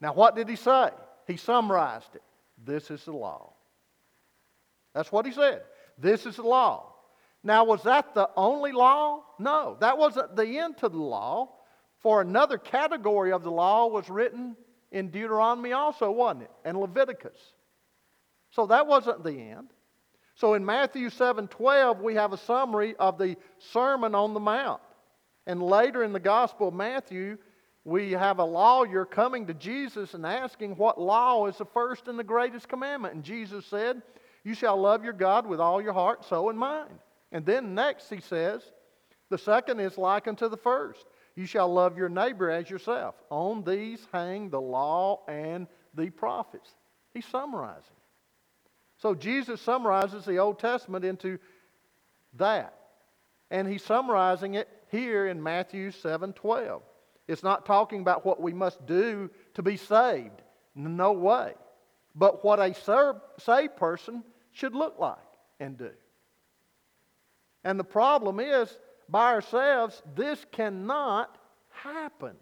Now, 0.00 0.14
what 0.14 0.36
did 0.36 0.48
he 0.48 0.56
say? 0.56 0.90
He 1.26 1.36
summarized 1.36 2.14
it. 2.14 2.22
This 2.64 2.90
is 2.90 3.04
the 3.04 3.12
law. 3.12 3.52
That's 4.94 5.10
what 5.10 5.26
he 5.26 5.32
said. 5.32 5.62
This 5.98 6.26
is 6.26 6.36
the 6.36 6.42
law. 6.42 6.92
Now, 7.44 7.64
was 7.64 7.82
that 7.82 8.14
the 8.14 8.30
only 8.36 8.72
law? 8.72 9.24
No, 9.38 9.76
that 9.80 9.98
wasn't 9.98 10.36
the 10.36 10.58
end 10.58 10.78
to 10.78 10.88
the 10.88 10.96
law. 10.96 11.50
For 12.00 12.20
another 12.20 12.58
category 12.58 13.32
of 13.32 13.42
the 13.42 13.50
law 13.50 13.86
was 13.86 14.08
written 14.08 14.56
in 14.90 15.08
Deuteronomy 15.08 15.72
also, 15.72 16.10
wasn't 16.10 16.42
it? 16.44 16.50
And 16.64 16.78
Leviticus. 16.78 17.38
So 18.50 18.66
that 18.66 18.86
wasn't 18.86 19.24
the 19.24 19.32
end. 19.32 19.68
So 20.34 20.54
in 20.54 20.64
Matthew 20.64 21.10
7 21.10 21.48
12, 21.48 22.00
we 22.00 22.14
have 22.14 22.32
a 22.32 22.38
summary 22.38 22.96
of 22.96 23.18
the 23.18 23.36
Sermon 23.58 24.14
on 24.14 24.34
the 24.34 24.40
Mount. 24.40 24.80
And 25.46 25.62
later 25.62 26.04
in 26.04 26.12
the 26.12 26.20
Gospel 26.20 26.68
of 26.68 26.74
Matthew, 26.74 27.38
we 27.84 28.12
have 28.12 28.38
a 28.38 28.44
lawyer 28.44 29.04
coming 29.04 29.46
to 29.46 29.54
Jesus 29.54 30.14
and 30.14 30.24
asking 30.24 30.76
what 30.76 31.00
law 31.00 31.46
is 31.46 31.58
the 31.58 31.64
first 31.64 32.06
and 32.06 32.18
the 32.18 32.24
greatest 32.24 32.68
commandment. 32.68 33.14
And 33.14 33.24
Jesus 33.24 33.66
said, 33.66 34.02
You 34.44 34.54
shall 34.54 34.76
love 34.76 35.04
your 35.04 35.12
God 35.12 35.46
with 35.46 35.60
all 35.60 35.80
your 35.80 35.92
heart, 35.92 36.24
soul, 36.24 36.50
and 36.50 36.58
mind. 36.58 36.98
And 37.30 37.46
then 37.46 37.74
next 37.74 38.10
he 38.10 38.20
says, 38.20 38.62
The 39.30 39.38
second 39.38 39.80
is 39.80 39.96
like 39.96 40.26
unto 40.26 40.48
the 40.48 40.56
first. 40.56 41.04
You 41.34 41.46
shall 41.46 41.72
love 41.72 41.96
your 41.96 42.08
neighbor 42.08 42.50
as 42.50 42.68
yourself. 42.68 43.14
On 43.30 43.62
these 43.64 44.06
hang 44.12 44.50
the 44.50 44.60
law 44.60 45.22
and 45.28 45.66
the 45.94 46.10
prophets. 46.10 46.70
He's 47.14 47.26
summarizing. 47.26 47.96
So 48.98 49.14
Jesus 49.14 49.60
summarizes 49.60 50.24
the 50.24 50.38
Old 50.38 50.58
Testament 50.58 51.04
into 51.04 51.38
that. 52.34 52.74
And 53.50 53.68
he's 53.68 53.84
summarizing 53.84 54.54
it 54.54 54.68
here 54.90 55.26
in 55.26 55.42
Matthew 55.42 55.90
7 55.90 56.32
12. 56.32 56.82
It's 57.28 57.42
not 57.42 57.64
talking 57.64 58.00
about 58.00 58.26
what 58.26 58.40
we 58.40 58.52
must 58.52 58.84
do 58.86 59.30
to 59.54 59.62
be 59.62 59.76
saved. 59.76 60.42
No 60.74 61.12
way. 61.12 61.54
But 62.14 62.44
what 62.44 62.58
a 62.58 62.74
saved 63.38 63.76
person 63.76 64.24
should 64.52 64.74
look 64.74 64.98
like 64.98 65.16
and 65.60 65.76
do. 65.76 65.90
And 67.64 67.78
the 67.78 67.84
problem 67.84 68.40
is, 68.40 68.78
by 69.08 69.32
ourselves, 69.32 70.02
this 70.14 70.44
cannot 70.52 71.36
happen. 71.70 72.34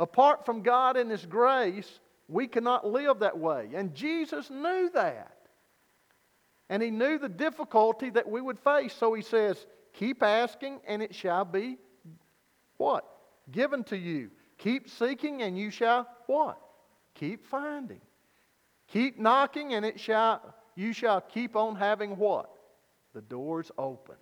Apart 0.00 0.46
from 0.46 0.62
God 0.62 0.96
and 0.96 1.10
His 1.10 1.26
grace, 1.26 2.00
we 2.28 2.46
cannot 2.46 2.86
live 2.86 3.20
that 3.20 3.38
way. 3.38 3.70
And 3.74 3.94
Jesus 3.94 4.50
knew 4.50 4.90
that. 4.94 5.36
And 6.68 6.82
He 6.82 6.90
knew 6.90 7.18
the 7.18 7.28
difficulty 7.28 8.10
that 8.10 8.28
we 8.28 8.40
would 8.40 8.58
face. 8.60 8.92
So 8.92 9.14
He 9.14 9.22
says, 9.22 9.66
Keep 9.94 10.22
asking, 10.22 10.80
and 10.86 11.02
it 11.02 11.14
shall 11.14 11.44
be 11.44 11.78
what? 12.76 13.04
Given 13.50 13.82
to 13.84 13.96
you. 13.96 14.30
Keep 14.58 14.88
seeking, 14.88 15.42
and 15.42 15.58
you 15.58 15.70
shall 15.70 16.06
what? 16.26 16.60
Keep 17.14 17.46
finding. 17.46 18.00
Keep 18.88 19.18
knocking, 19.18 19.74
and 19.74 19.84
it 19.84 20.00
shall 20.00 20.54
you 20.74 20.92
shall 20.92 21.20
keep 21.20 21.56
on 21.56 21.74
having 21.74 22.16
what? 22.16 22.50
The 23.12 23.20
doors 23.20 23.70
open. 23.76 24.14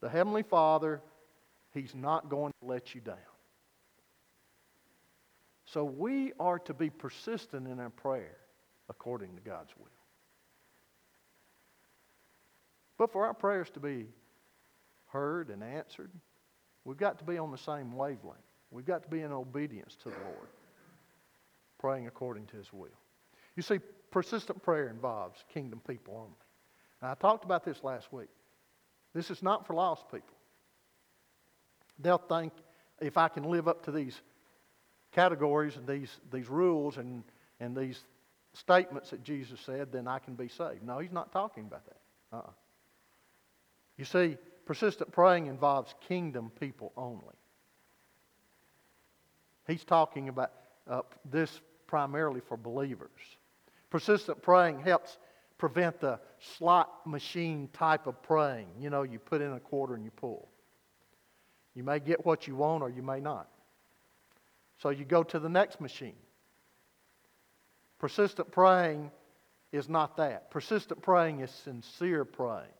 The 0.00 0.08
Heavenly 0.08 0.44
Father, 0.44 1.02
He's 1.72 1.94
not 1.94 2.28
going 2.28 2.52
to 2.60 2.66
let 2.66 2.94
you 2.94 3.00
down. 3.00 3.16
So 5.66 5.84
we 5.84 6.32
are 6.38 6.60
to 6.60 6.74
be 6.74 6.90
persistent 6.90 7.66
in 7.66 7.80
our 7.80 7.90
prayer 7.90 8.36
according 8.88 9.34
to 9.34 9.40
God's 9.42 9.72
will. 9.76 9.88
But 12.96 13.10
for 13.10 13.26
our 13.26 13.34
prayers 13.34 13.70
to 13.70 13.80
be 13.80 14.06
heard 15.06 15.50
and 15.50 15.64
answered, 15.64 16.12
we've 16.84 16.96
got 16.96 17.18
to 17.18 17.24
be 17.24 17.38
on 17.38 17.50
the 17.50 17.58
same 17.58 17.92
wavelength. 17.92 18.38
We've 18.70 18.84
got 18.84 19.02
to 19.02 19.08
be 19.08 19.22
in 19.22 19.32
obedience 19.32 19.96
to 20.04 20.10
the 20.10 20.16
Lord, 20.24 20.48
praying 21.80 22.06
according 22.06 22.46
to 22.46 22.56
His 22.56 22.72
will. 22.72 22.88
You 23.56 23.62
see, 23.62 23.78
persistent 24.10 24.62
prayer 24.62 24.88
involves 24.88 25.42
kingdom 25.52 25.80
people 25.86 26.16
only. 26.16 26.36
Now, 27.02 27.12
I 27.12 27.14
talked 27.14 27.44
about 27.44 27.64
this 27.64 27.82
last 27.82 28.12
week. 28.12 28.28
This 29.14 29.30
is 29.30 29.42
not 29.42 29.66
for 29.66 29.74
lost 29.74 30.04
people. 30.10 30.36
They'll 31.98 32.18
think 32.18 32.52
if 33.00 33.16
I 33.16 33.28
can 33.28 33.44
live 33.44 33.68
up 33.68 33.84
to 33.84 33.92
these 33.92 34.20
categories 35.12 35.76
and 35.76 35.86
these, 35.86 36.10
these 36.32 36.48
rules 36.48 36.96
and, 36.96 37.22
and 37.60 37.76
these 37.76 38.00
statements 38.52 39.10
that 39.10 39.22
Jesus 39.22 39.60
said, 39.60 39.92
then 39.92 40.08
I 40.08 40.18
can 40.18 40.34
be 40.34 40.48
saved. 40.48 40.82
No, 40.82 40.98
he's 40.98 41.12
not 41.12 41.32
talking 41.32 41.66
about 41.66 41.84
that. 41.86 42.36
Uh-uh. 42.36 42.50
You 43.96 44.04
see, 44.04 44.36
persistent 44.66 45.12
praying 45.12 45.46
involves 45.46 45.94
kingdom 46.08 46.50
people 46.58 46.92
only. 46.96 47.34
He's 49.66 49.84
talking 49.84 50.28
about 50.28 50.52
uh, 50.88 51.02
this 51.30 51.60
primarily 51.86 52.40
for 52.40 52.56
believers. 52.56 53.10
Persistent 53.94 54.42
praying 54.42 54.80
helps 54.80 55.18
prevent 55.56 56.00
the 56.00 56.18
slot 56.56 57.06
machine 57.06 57.68
type 57.72 58.08
of 58.08 58.20
praying. 58.24 58.66
You 58.80 58.90
know, 58.90 59.04
you 59.04 59.20
put 59.20 59.40
in 59.40 59.52
a 59.52 59.60
quarter 59.60 59.94
and 59.94 60.04
you 60.04 60.10
pull. 60.10 60.48
You 61.76 61.84
may 61.84 62.00
get 62.00 62.26
what 62.26 62.48
you 62.48 62.56
want 62.56 62.82
or 62.82 62.90
you 62.90 63.02
may 63.02 63.20
not. 63.20 63.48
So 64.78 64.88
you 64.88 65.04
go 65.04 65.22
to 65.22 65.38
the 65.38 65.48
next 65.48 65.80
machine. 65.80 66.16
Persistent 68.00 68.50
praying 68.50 69.12
is 69.70 69.88
not 69.88 70.16
that. 70.16 70.50
Persistent 70.50 71.00
praying 71.00 71.38
is 71.38 71.52
sincere 71.52 72.24
praying. 72.24 72.74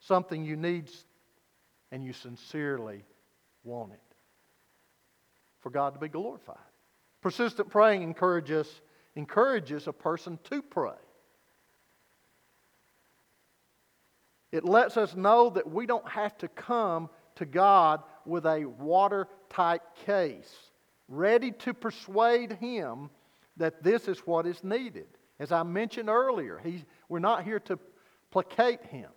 Something 0.00 0.44
you 0.44 0.56
need 0.56 0.90
and 1.92 2.04
you 2.04 2.12
sincerely 2.12 3.04
want 3.62 3.92
it 3.92 4.16
for 5.60 5.70
God 5.70 5.94
to 5.94 6.00
be 6.00 6.08
glorified. 6.08 6.56
Persistent 7.20 7.70
praying 7.70 8.02
encourages, 8.02 8.66
encourages 9.16 9.86
a 9.86 9.92
person 9.92 10.38
to 10.44 10.62
pray. 10.62 10.92
It 14.52 14.64
lets 14.64 14.96
us 14.96 15.14
know 15.14 15.50
that 15.50 15.68
we 15.68 15.86
don't 15.86 16.08
have 16.08 16.36
to 16.38 16.48
come 16.48 17.08
to 17.36 17.44
God 17.44 18.02
with 18.24 18.46
a 18.46 18.64
watertight 18.64 19.82
case, 20.06 20.54
ready 21.08 21.50
to 21.50 21.74
persuade 21.74 22.52
Him 22.52 23.10
that 23.56 23.82
this 23.82 24.06
is 24.08 24.18
what 24.20 24.46
is 24.46 24.62
needed. 24.62 25.06
As 25.40 25.50
I 25.50 25.64
mentioned 25.64 26.08
earlier, 26.08 26.60
he, 26.62 26.84
we're 27.08 27.18
not 27.18 27.44
here 27.44 27.58
to 27.60 27.78
placate 28.30 28.84
Him. 28.84 29.10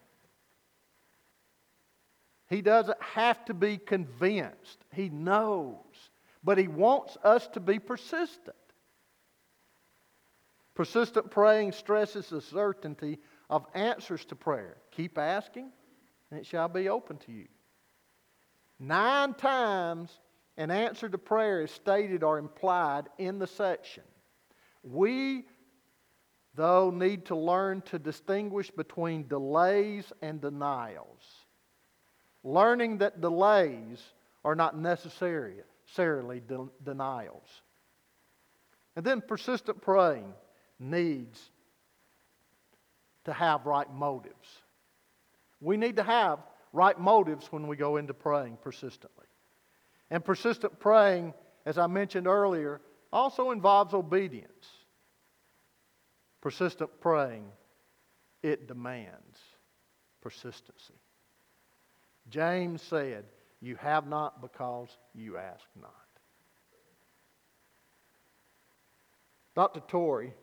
He 2.49 2.61
doesn't 2.61 3.01
have 3.01 3.45
to 3.45 3.53
be 3.53 3.77
convinced. 3.77 4.83
He 4.91 5.09
knows 5.09 5.75
but 6.47 6.57
He 6.57 6.69
wants 6.69 7.17
us 7.25 7.45
to 7.49 7.59
be 7.59 7.77
persistent. 7.77 8.55
Persistent 10.77 11.31
praying 11.31 11.71
stresses 11.71 12.29
the 12.29 12.39
certainty 12.39 13.17
of 13.49 13.65
answers 13.73 14.23
to 14.25 14.35
prayer. 14.35 14.77
Keep 14.91 15.17
asking, 15.17 15.71
and 16.29 16.39
it 16.39 16.45
shall 16.45 16.67
be 16.67 16.87
open 16.87 17.17
to 17.17 17.31
you. 17.31 17.47
Nine 18.77 19.33
times 19.33 20.11
an 20.55 20.69
answer 20.69 21.09
to 21.09 21.17
prayer 21.17 21.63
is 21.63 21.71
stated 21.71 22.21
or 22.21 22.37
implied 22.37 23.09
in 23.17 23.39
the 23.39 23.47
section. 23.47 24.03
We, 24.83 25.45
though, 26.53 26.91
need 26.91 27.25
to 27.25 27.35
learn 27.35 27.81
to 27.87 27.97
distinguish 27.97 28.69
between 28.69 29.27
delays 29.27 30.13
and 30.21 30.39
denials. 30.39 31.23
Learning 32.43 32.99
that 32.99 33.19
delays 33.19 33.99
are 34.45 34.53
not 34.53 34.77
necessarily 34.77 35.63
denials. 36.83 37.49
And 38.95 39.03
then 39.03 39.21
persistent 39.21 39.81
praying 39.81 40.31
needs 40.79 41.51
to 43.25 43.33
have 43.33 43.65
right 43.65 43.91
motives. 43.93 44.61
We 45.59 45.77
need 45.77 45.95
to 45.97 46.03
have 46.03 46.39
right 46.73 46.99
motives 46.99 47.51
when 47.51 47.67
we 47.67 47.75
go 47.75 47.97
into 47.97 48.13
praying 48.13 48.57
persistently. 48.61 49.25
And 50.09 50.23
persistent 50.23 50.79
praying, 50.79 51.33
as 51.65 51.77
I 51.77 51.87
mentioned 51.87 52.27
earlier, 52.27 52.81
also 53.11 53.51
involves 53.51 53.93
obedience. 53.93 54.67
Persistent 56.41 56.89
praying, 57.01 57.45
it 58.43 58.67
demands 58.67 59.37
persistency. 60.21 60.93
James 62.29 62.81
said, 62.81 63.25
you 63.59 63.75
have 63.77 64.07
not 64.07 64.41
because 64.41 64.89
you 65.13 65.37
ask 65.37 65.65
not. 65.81 65.91
Dr. 69.55 69.79
Torrey, 69.87 70.33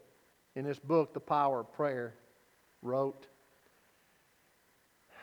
in 0.56 0.64
his 0.64 0.78
book, 0.78 1.14
The 1.14 1.20
Power 1.20 1.60
of 1.60 1.72
Prayer, 1.72 2.14
wrote 2.82 3.26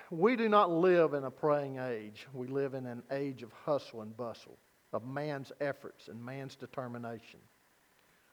We 0.10 0.36
do 0.36 0.50
not 0.50 0.70
live 0.70 1.14
in 1.14 1.24
a 1.24 1.32
praying 1.32 1.78
age. 1.78 2.28
We 2.34 2.48
live 2.48 2.74
in 2.74 2.86
an 2.86 3.04
age 3.12 3.44
of 3.44 3.52
hustle 3.54 4.02
and 4.02 4.16
bustle, 4.16 4.58
of 4.94 5.06
man's 5.06 5.52
efforts 5.62 6.08
and 6.08 6.24
man's 6.24 6.56
determination, 6.56 7.40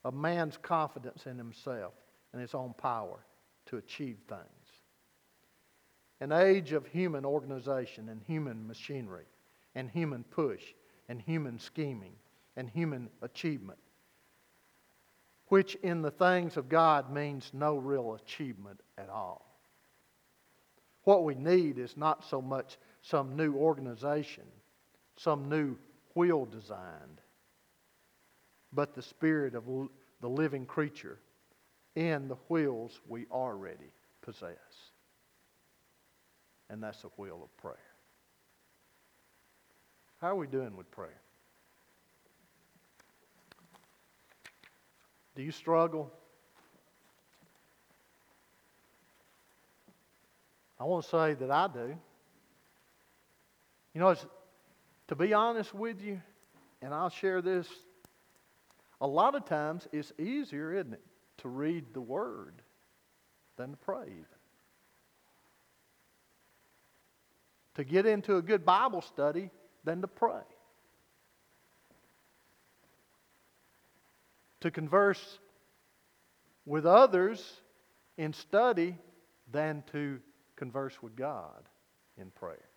of 0.04 0.14
man's 0.14 0.56
confidence 0.56 1.26
in 1.26 1.38
himself 1.38 1.94
and 2.32 2.42
his 2.42 2.54
own 2.54 2.74
power 2.74 3.20
to 3.66 3.76
achieve 3.76 4.18
things. 4.28 4.42
An 6.20 6.32
age 6.32 6.72
of 6.72 6.86
human 6.86 7.24
organization 7.24 8.08
and 8.08 8.20
human 8.26 8.66
machinery 8.66 9.26
and 9.74 9.88
human 9.88 10.24
push 10.24 10.62
and 11.08 11.22
human 11.22 11.58
scheming 11.58 12.14
and 12.56 12.68
human 12.68 13.08
achievement, 13.22 13.78
which 15.48 15.74
in 15.76 16.02
the 16.02 16.10
things 16.10 16.56
of 16.56 16.68
God 16.68 17.12
means 17.12 17.50
no 17.52 17.76
real 17.76 18.14
achievement 18.14 18.80
at 18.96 19.08
all. 19.08 19.44
What 21.04 21.24
we 21.24 21.34
need 21.34 21.78
is 21.78 21.96
not 21.96 22.24
so 22.28 22.42
much 22.42 22.76
some 23.02 23.36
new 23.36 23.54
organization, 23.54 24.44
some 25.16 25.48
new 25.48 25.76
wheel 26.14 26.44
designed, 26.44 27.20
but 28.72 28.94
the 28.94 29.02
spirit 29.02 29.54
of 29.54 29.64
the 30.20 30.28
living 30.28 30.66
creature 30.66 31.18
in 31.96 32.28
the 32.28 32.36
wheels 32.48 33.00
we 33.08 33.26
already 33.30 33.90
possess. 34.20 34.52
And 36.68 36.82
that's 36.82 37.00
the 37.02 37.08
wheel 37.16 37.40
of 37.42 37.56
prayer. 37.56 37.76
How 40.20 40.28
are 40.28 40.36
we 40.36 40.46
doing 40.46 40.76
with 40.76 40.90
prayer? 40.90 41.20
Do 45.38 45.44
you 45.44 45.52
struggle? 45.52 46.10
I 50.80 50.84
want 50.84 51.04
to 51.04 51.10
say 51.10 51.34
that 51.34 51.48
I 51.48 51.68
do. 51.68 51.96
You 53.94 54.00
know, 54.00 54.16
to 55.06 55.14
be 55.14 55.32
honest 55.34 55.72
with 55.72 56.02
you, 56.02 56.20
and 56.82 56.92
I'll 56.92 57.08
share 57.08 57.40
this, 57.40 57.68
a 59.00 59.06
lot 59.06 59.36
of 59.36 59.44
times 59.44 59.86
it's 59.92 60.12
easier, 60.18 60.74
isn't 60.74 60.94
it, 60.94 61.04
to 61.42 61.48
read 61.48 61.84
the 61.94 62.00
Word 62.00 62.54
than 63.56 63.70
to 63.70 63.76
pray 63.76 64.06
even. 64.06 64.24
To 67.76 67.84
get 67.84 68.06
into 68.06 68.38
a 68.38 68.42
good 68.42 68.66
Bible 68.66 69.02
study 69.02 69.50
than 69.84 70.00
to 70.00 70.08
pray. 70.08 70.42
To 74.60 74.70
converse 74.70 75.38
with 76.66 76.84
others 76.84 77.44
in 78.16 78.32
study 78.32 78.96
than 79.50 79.82
to 79.92 80.18
converse 80.56 81.00
with 81.02 81.16
God 81.16 81.68
in 82.16 82.30
prayer. 82.30 82.68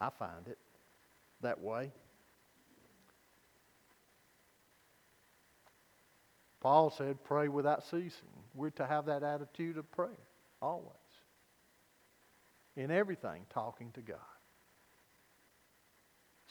I 0.00 0.10
find 0.10 0.46
it 0.46 0.58
that 1.40 1.60
way. 1.60 1.90
Paul 6.60 6.90
said, 6.90 7.22
pray 7.24 7.48
without 7.48 7.84
ceasing. 7.84 8.12
We're 8.54 8.70
to 8.70 8.86
have 8.86 9.06
that 9.06 9.22
attitude 9.22 9.78
of 9.78 9.90
prayer 9.92 10.10
always. 10.60 10.92
In 12.76 12.90
everything, 12.90 13.46
talking 13.50 13.90
to 13.92 14.00
God 14.00 14.18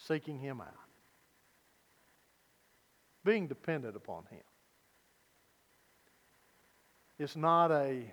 seeking 0.07 0.39
Him 0.39 0.61
out, 0.61 0.73
being 3.27 3.45
dependent 3.45 3.97
upon 3.97 4.23
Him. 4.31 4.39
It's 7.19 7.35
not 7.35 7.71
a 7.73 8.09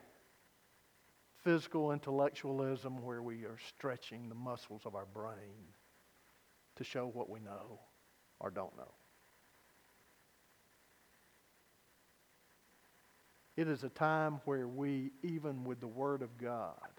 physical 1.44 1.92
intellectualism 1.92 3.00
where 3.00 3.22
we 3.22 3.44
are 3.44 3.58
stretching 3.68 4.28
the 4.28 4.34
muscles 4.34 4.82
of 4.84 4.96
our 4.96 5.06
brain 5.06 5.68
to 6.74 6.82
show 6.82 7.06
what 7.06 7.30
we 7.30 7.38
know 7.38 7.78
or 8.40 8.50
don't 8.50 8.76
know. 8.76 8.92
It 13.56 13.68
is 13.68 13.84
a 13.84 13.90
time 13.90 14.40
where 14.46 14.66
we, 14.66 15.12
even 15.22 15.62
with 15.62 15.78
the 15.78 15.86
Word 15.86 16.22
of 16.22 16.36
God, 16.38 16.90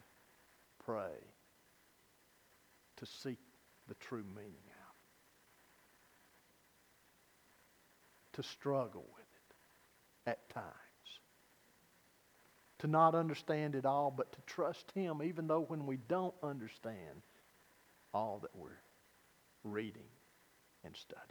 pray 0.86 1.18
to 2.96 3.06
seek 3.06 3.40
the 3.90 3.96
true 3.96 4.24
meaning 4.34 4.75
to 8.36 8.44
struggle 8.44 9.06
with 9.16 9.26
it 9.36 10.30
at 10.32 10.50
times, 10.50 10.66
to 12.80 12.88
not 12.88 13.16
understand 13.16 13.76
it 13.76 13.86
all, 13.86 14.12
but 14.16 14.32
to 14.34 14.42
trust 14.46 14.92
Him, 14.92 15.22
even 15.24 15.48
though 15.48 15.62
when 15.62 15.86
we 15.86 15.98
don't 16.08 16.36
understand 16.44 17.22
all 18.14 18.40
that 18.42 18.56
we're 18.56 18.82
reading 19.64 20.08
and 20.84 20.96
studying. 20.96 21.26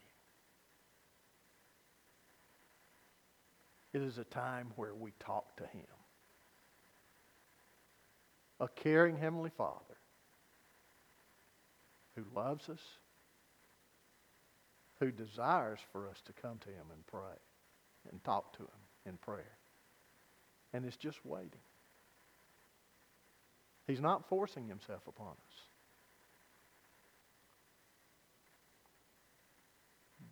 It 3.93 4.03
is 4.03 4.19
a 4.19 4.25
time 4.25 4.73
where 4.77 4.95
we 4.95 5.13
talk 5.21 5.57
to 5.59 5.65
Him. 5.65 5.87
A 8.61 8.69
caring 8.69 9.17
Heavenly 9.17 9.51
Father 9.57 9.97
who 12.17 12.25
loves 12.35 12.69
us 12.69 12.81
who 15.01 15.11
desires 15.11 15.81
for 15.93 16.09
us 16.09 16.21
to 16.27 16.33
come 16.33 16.59
to 16.59 16.69
Him 16.69 16.87
and 16.93 17.07
pray 17.07 17.39
and 18.11 18.23
talk 18.25 18.53
to 18.57 18.63
Him 18.63 18.69
in 19.07 19.17
prayer. 19.19 19.57
And 20.73 20.85
is 20.85 20.97
just 20.97 21.25
waiting. 21.25 21.51
He's 23.87 24.01
not 24.01 24.29
forcing 24.29 24.67
Himself 24.67 25.03
upon 25.07 25.29
us. 25.29 25.61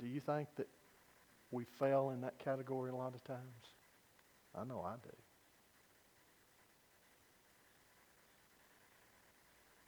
Do 0.01 0.07
you 0.07 0.21
think 0.21 0.49
that 0.57 0.69
we 1.53 1.65
fail 1.79 2.11
in 2.11 2.23
that 2.23 2.39
category 2.39 2.91
a 2.91 2.97
lot 2.97 3.15
of 3.15 3.23
times? 3.23 3.39
I 4.55 4.65
know 4.65 4.83
I 4.85 4.95
do. 5.03 5.15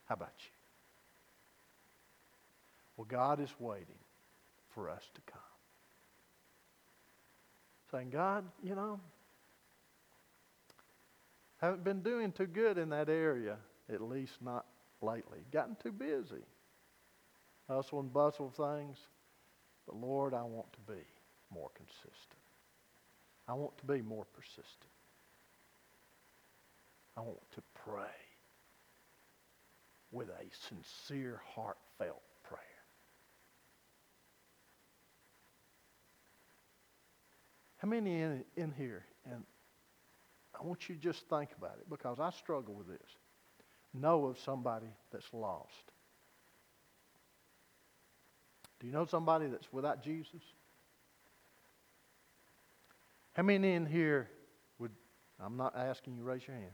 How 0.05 0.15
about 0.15 0.35
you? 0.39 0.51
Well, 2.97 3.07
God 3.11 3.41
is 3.41 3.51
waiting 3.59 4.04
for 4.75 4.91
us 4.91 5.03
to 5.15 5.21
come. 5.31 5.41
Saying, 7.91 8.11
God, 8.11 8.45
you 8.63 8.75
know, 8.75 8.99
haven't 11.59 11.85
been 11.85 12.03
doing 12.03 12.33
too 12.33 12.47
good 12.47 12.77
in 12.77 12.89
that 12.91 13.09
area, 13.09 13.57
at 13.93 14.01
least 14.03 14.33
not 14.43 14.67
lately. 15.01 15.39
Gotten 15.53 15.77
too 15.83 15.93
busy. 15.93 16.43
Hustle 17.69 18.01
and 18.01 18.13
bustle 18.13 18.51
things. 18.51 18.99
But 19.87 19.97
Lord, 19.97 20.35
I 20.35 20.43
want 20.43 20.73
to 20.73 20.93
be 20.93 21.01
more 21.53 21.71
consistent. 21.75 22.41
I 23.47 23.55
want 23.55 23.77
to 23.79 23.85
be 23.85 24.03
more 24.03 24.27
persistent. 24.35 24.91
I 27.17 27.21
want 27.21 27.39
to 27.53 27.63
pray 27.85 28.03
with 30.11 30.29
a 30.29 30.45
sincere, 30.69 31.41
heartfelt 31.55 32.23
prayer. 32.43 32.61
How 37.85 37.91
many 37.91 38.23
in, 38.23 38.43
in 38.57 38.73
here, 38.73 39.05
and 39.31 39.45
I 40.59 40.65
want 40.65 40.89
you 40.89 40.95
to 40.95 41.01
just 41.03 41.29
think 41.29 41.51
about 41.59 41.77
it 41.79 41.91
because 41.91 42.19
I 42.19 42.31
struggle 42.31 42.73
with 42.73 42.87
this, 42.87 43.11
know 43.93 44.25
of 44.25 44.39
somebody 44.39 44.87
that's 45.13 45.29
lost? 45.35 45.93
Do 48.81 48.87
you 48.87 48.93
know 48.95 49.05
somebody 49.05 49.49
that's 49.49 49.71
without 49.71 50.03
Jesus? 50.03 50.41
How 53.35 53.43
many 53.43 53.75
in 53.75 53.85
here 53.85 54.31
would, 54.79 54.93
I'm 55.39 55.59
not 55.59 55.77
asking 55.77 56.17
you 56.17 56.23
raise 56.23 56.47
your 56.47 56.57
hand, 56.57 56.73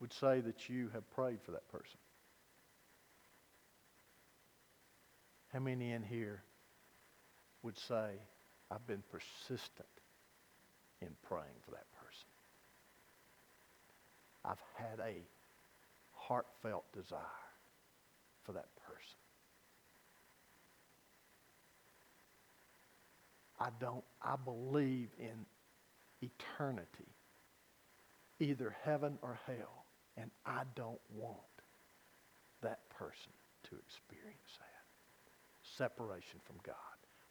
would 0.00 0.12
say 0.12 0.42
that 0.42 0.68
you 0.68 0.90
have 0.92 1.10
prayed 1.12 1.38
for 1.46 1.52
that 1.52 1.66
person? 1.72 1.96
How 5.50 5.60
many 5.60 5.92
in 5.92 6.02
here 6.02 6.42
would 7.62 7.78
say, 7.78 8.10
I've 8.70 8.86
been 8.86 9.02
persistent 9.10 9.88
in 11.02 11.08
praying 11.28 11.58
for 11.64 11.70
that 11.72 11.86
person? 11.92 12.28
I've 14.44 14.62
had 14.76 15.00
a 15.00 15.16
heartfelt 16.12 16.84
desire 16.92 17.20
for 18.44 18.52
that 18.52 18.68
person. 18.86 19.18
I 23.60 23.68
don't, 23.78 24.04
I 24.22 24.36
believe 24.42 25.08
in 25.18 25.44
eternity, 26.22 27.12
either 28.38 28.74
heaven 28.84 29.18
or 29.20 29.38
hell, 29.46 29.84
and 30.16 30.30
I 30.46 30.62
don't 30.74 31.00
want 31.14 31.36
that 32.62 32.88
person 32.90 33.32
to 33.64 33.76
experience 33.76 34.58
that 34.58 34.70
separation 35.62 36.40
from 36.44 36.56
God 36.64 36.74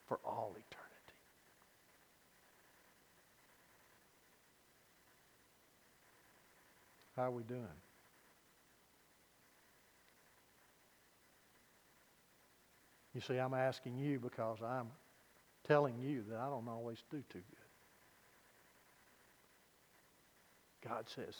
for 0.07 0.19
all 0.23 0.55
eternity. 0.57 0.88
How 7.19 7.25
are 7.25 7.31
we 7.31 7.43
doing? 7.43 7.65
You 13.13 13.19
see, 13.19 13.35
I'm 13.35 13.53
asking 13.53 13.97
you 13.97 14.19
because 14.19 14.59
I'm 14.65 14.87
telling 15.67 15.99
you 15.99 16.23
that 16.29 16.37
I 16.39 16.45
don't 16.45 16.69
always 16.69 17.03
do 17.11 17.17
too 17.29 17.41
good. 20.81 20.89
God 20.89 21.09
says, 21.13 21.35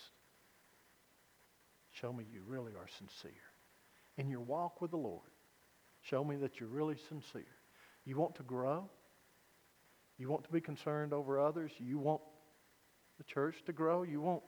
show 1.93 2.11
me 2.11 2.25
you 2.29 2.41
really 2.45 2.73
are 2.73 2.89
sincere. 2.97 3.31
In 4.17 4.29
your 4.29 4.41
walk 4.41 4.81
with 4.81 4.91
the 4.91 4.97
Lord, 4.97 5.31
show 6.01 6.25
me 6.25 6.35
that 6.35 6.59
you're 6.59 6.67
really 6.67 6.97
sincere. 7.07 7.55
You 8.03 8.17
want 8.17 8.35
to 8.35 8.43
grow? 8.43 8.89
You 10.17 10.27
want 10.27 10.43
to 10.43 10.51
be 10.51 10.59
concerned 10.59 11.13
over 11.13 11.39
others? 11.39 11.71
You 11.77 11.99
want 11.99 12.19
the 13.17 13.23
church 13.23 13.63
to 13.67 13.71
grow? 13.71 14.03
You 14.03 14.19
want 14.19 14.43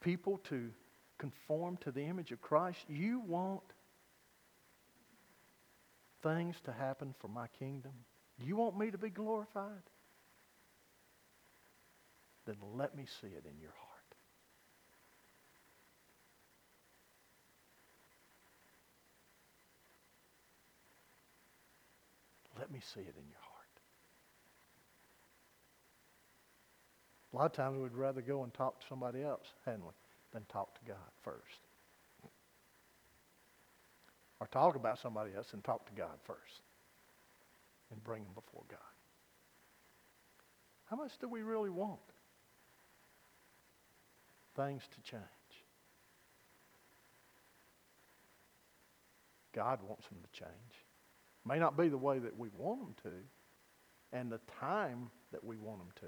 people 0.00 0.38
to 0.48 0.70
conform 1.18 1.76
to 1.78 1.90
the 1.90 2.02
image 2.02 2.32
of 2.32 2.40
Christ? 2.40 2.78
You 2.88 3.20
want 3.20 3.62
things 6.22 6.56
to 6.64 6.72
happen 6.72 7.14
for 7.18 7.28
my 7.28 7.46
kingdom? 7.58 7.92
You 8.38 8.56
want 8.56 8.78
me 8.78 8.90
to 8.90 8.98
be 8.98 9.10
glorified? 9.10 9.82
Then 12.46 12.56
let 12.74 12.96
me 12.96 13.06
see 13.20 13.28
it 13.28 13.44
in 13.44 13.60
your 13.60 13.72
heart. 13.72 13.86
Let 22.58 22.70
me 22.70 22.80
see 22.94 23.00
it 23.00 23.14
in 23.16 23.28
your 23.28 23.38
heart. 23.40 23.45
A 27.36 27.38
lot 27.38 27.44
of 27.44 27.52
times 27.52 27.78
we'd 27.78 27.92
rather 27.92 28.22
go 28.22 28.44
and 28.44 28.54
talk 28.54 28.80
to 28.80 28.86
somebody 28.88 29.22
else, 29.22 29.44
hadn't 29.66 29.84
we, 29.84 29.90
than 30.32 30.42
talk 30.46 30.74
to 30.74 30.80
God 30.86 30.96
first. 31.22 31.60
Or 34.40 34.46
talk 34.46 34.74
about 34.74 34.98
somebody 34.98 35.32
else 35.36 35.48
and 35.52 35.62
talk 35.62 35.84
to 35.84 35.92
God 35.92 36.16
first 36.24 36.62
and 37.90 38.02
bring 38.02 38.22
them 38.22 38.32
before 38.34 38.62
God. 38.70 38.78
How 40.86 40.96
much 40.96 41.18
do 41.20 41.28
we 41.28 41.42
really 41.42 41.68
want 41.68 42.00
things 44.56 44.84
to 44.94 45.10
change? 45.10 45.22
God 49.54 49.80
wants 49.86 50.08
them 50.08 50.20
to 50.22 50.40
change. 50.40 50.50
May 51.44 51.58
not 51.58 51.76
be 51.76 51.88
the 51.88 51.98
way 51.98 52.18
that 52.18 52.38
we 52.38 52.48
want 52.56 52.80
them 52.80 53.12
to 53.12 54.18
and 54.18 54.32
the 54.32 54.40
time 54.58 55.10
that 55.32 55.44
we 55.44 55.58
want 55.58 55.80
them 55.80 55.92
to. 56.00 56.06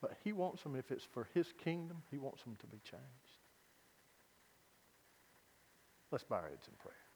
But 0.00 0.16
he 0.22 0.32
wants 0.32 0.62
them, 0.62 0.76
if 0.76 0.90
it's 0.90 1.04
for 1.04 1.28
his 1.34 1.52
kingdom, 1.52 2.02
he 2.10 2.18
wants 2.18 2.42
them 2.42 2.56
to 2.60 2.66
be 2.66 2.78
changed. 2.78 3.42
Let's 6.10 6.24
bow 6.24 6.36
our 6.36 6.48
heads 6.48 6.68
in 6.68 6.74
prayer. 6.78 7.07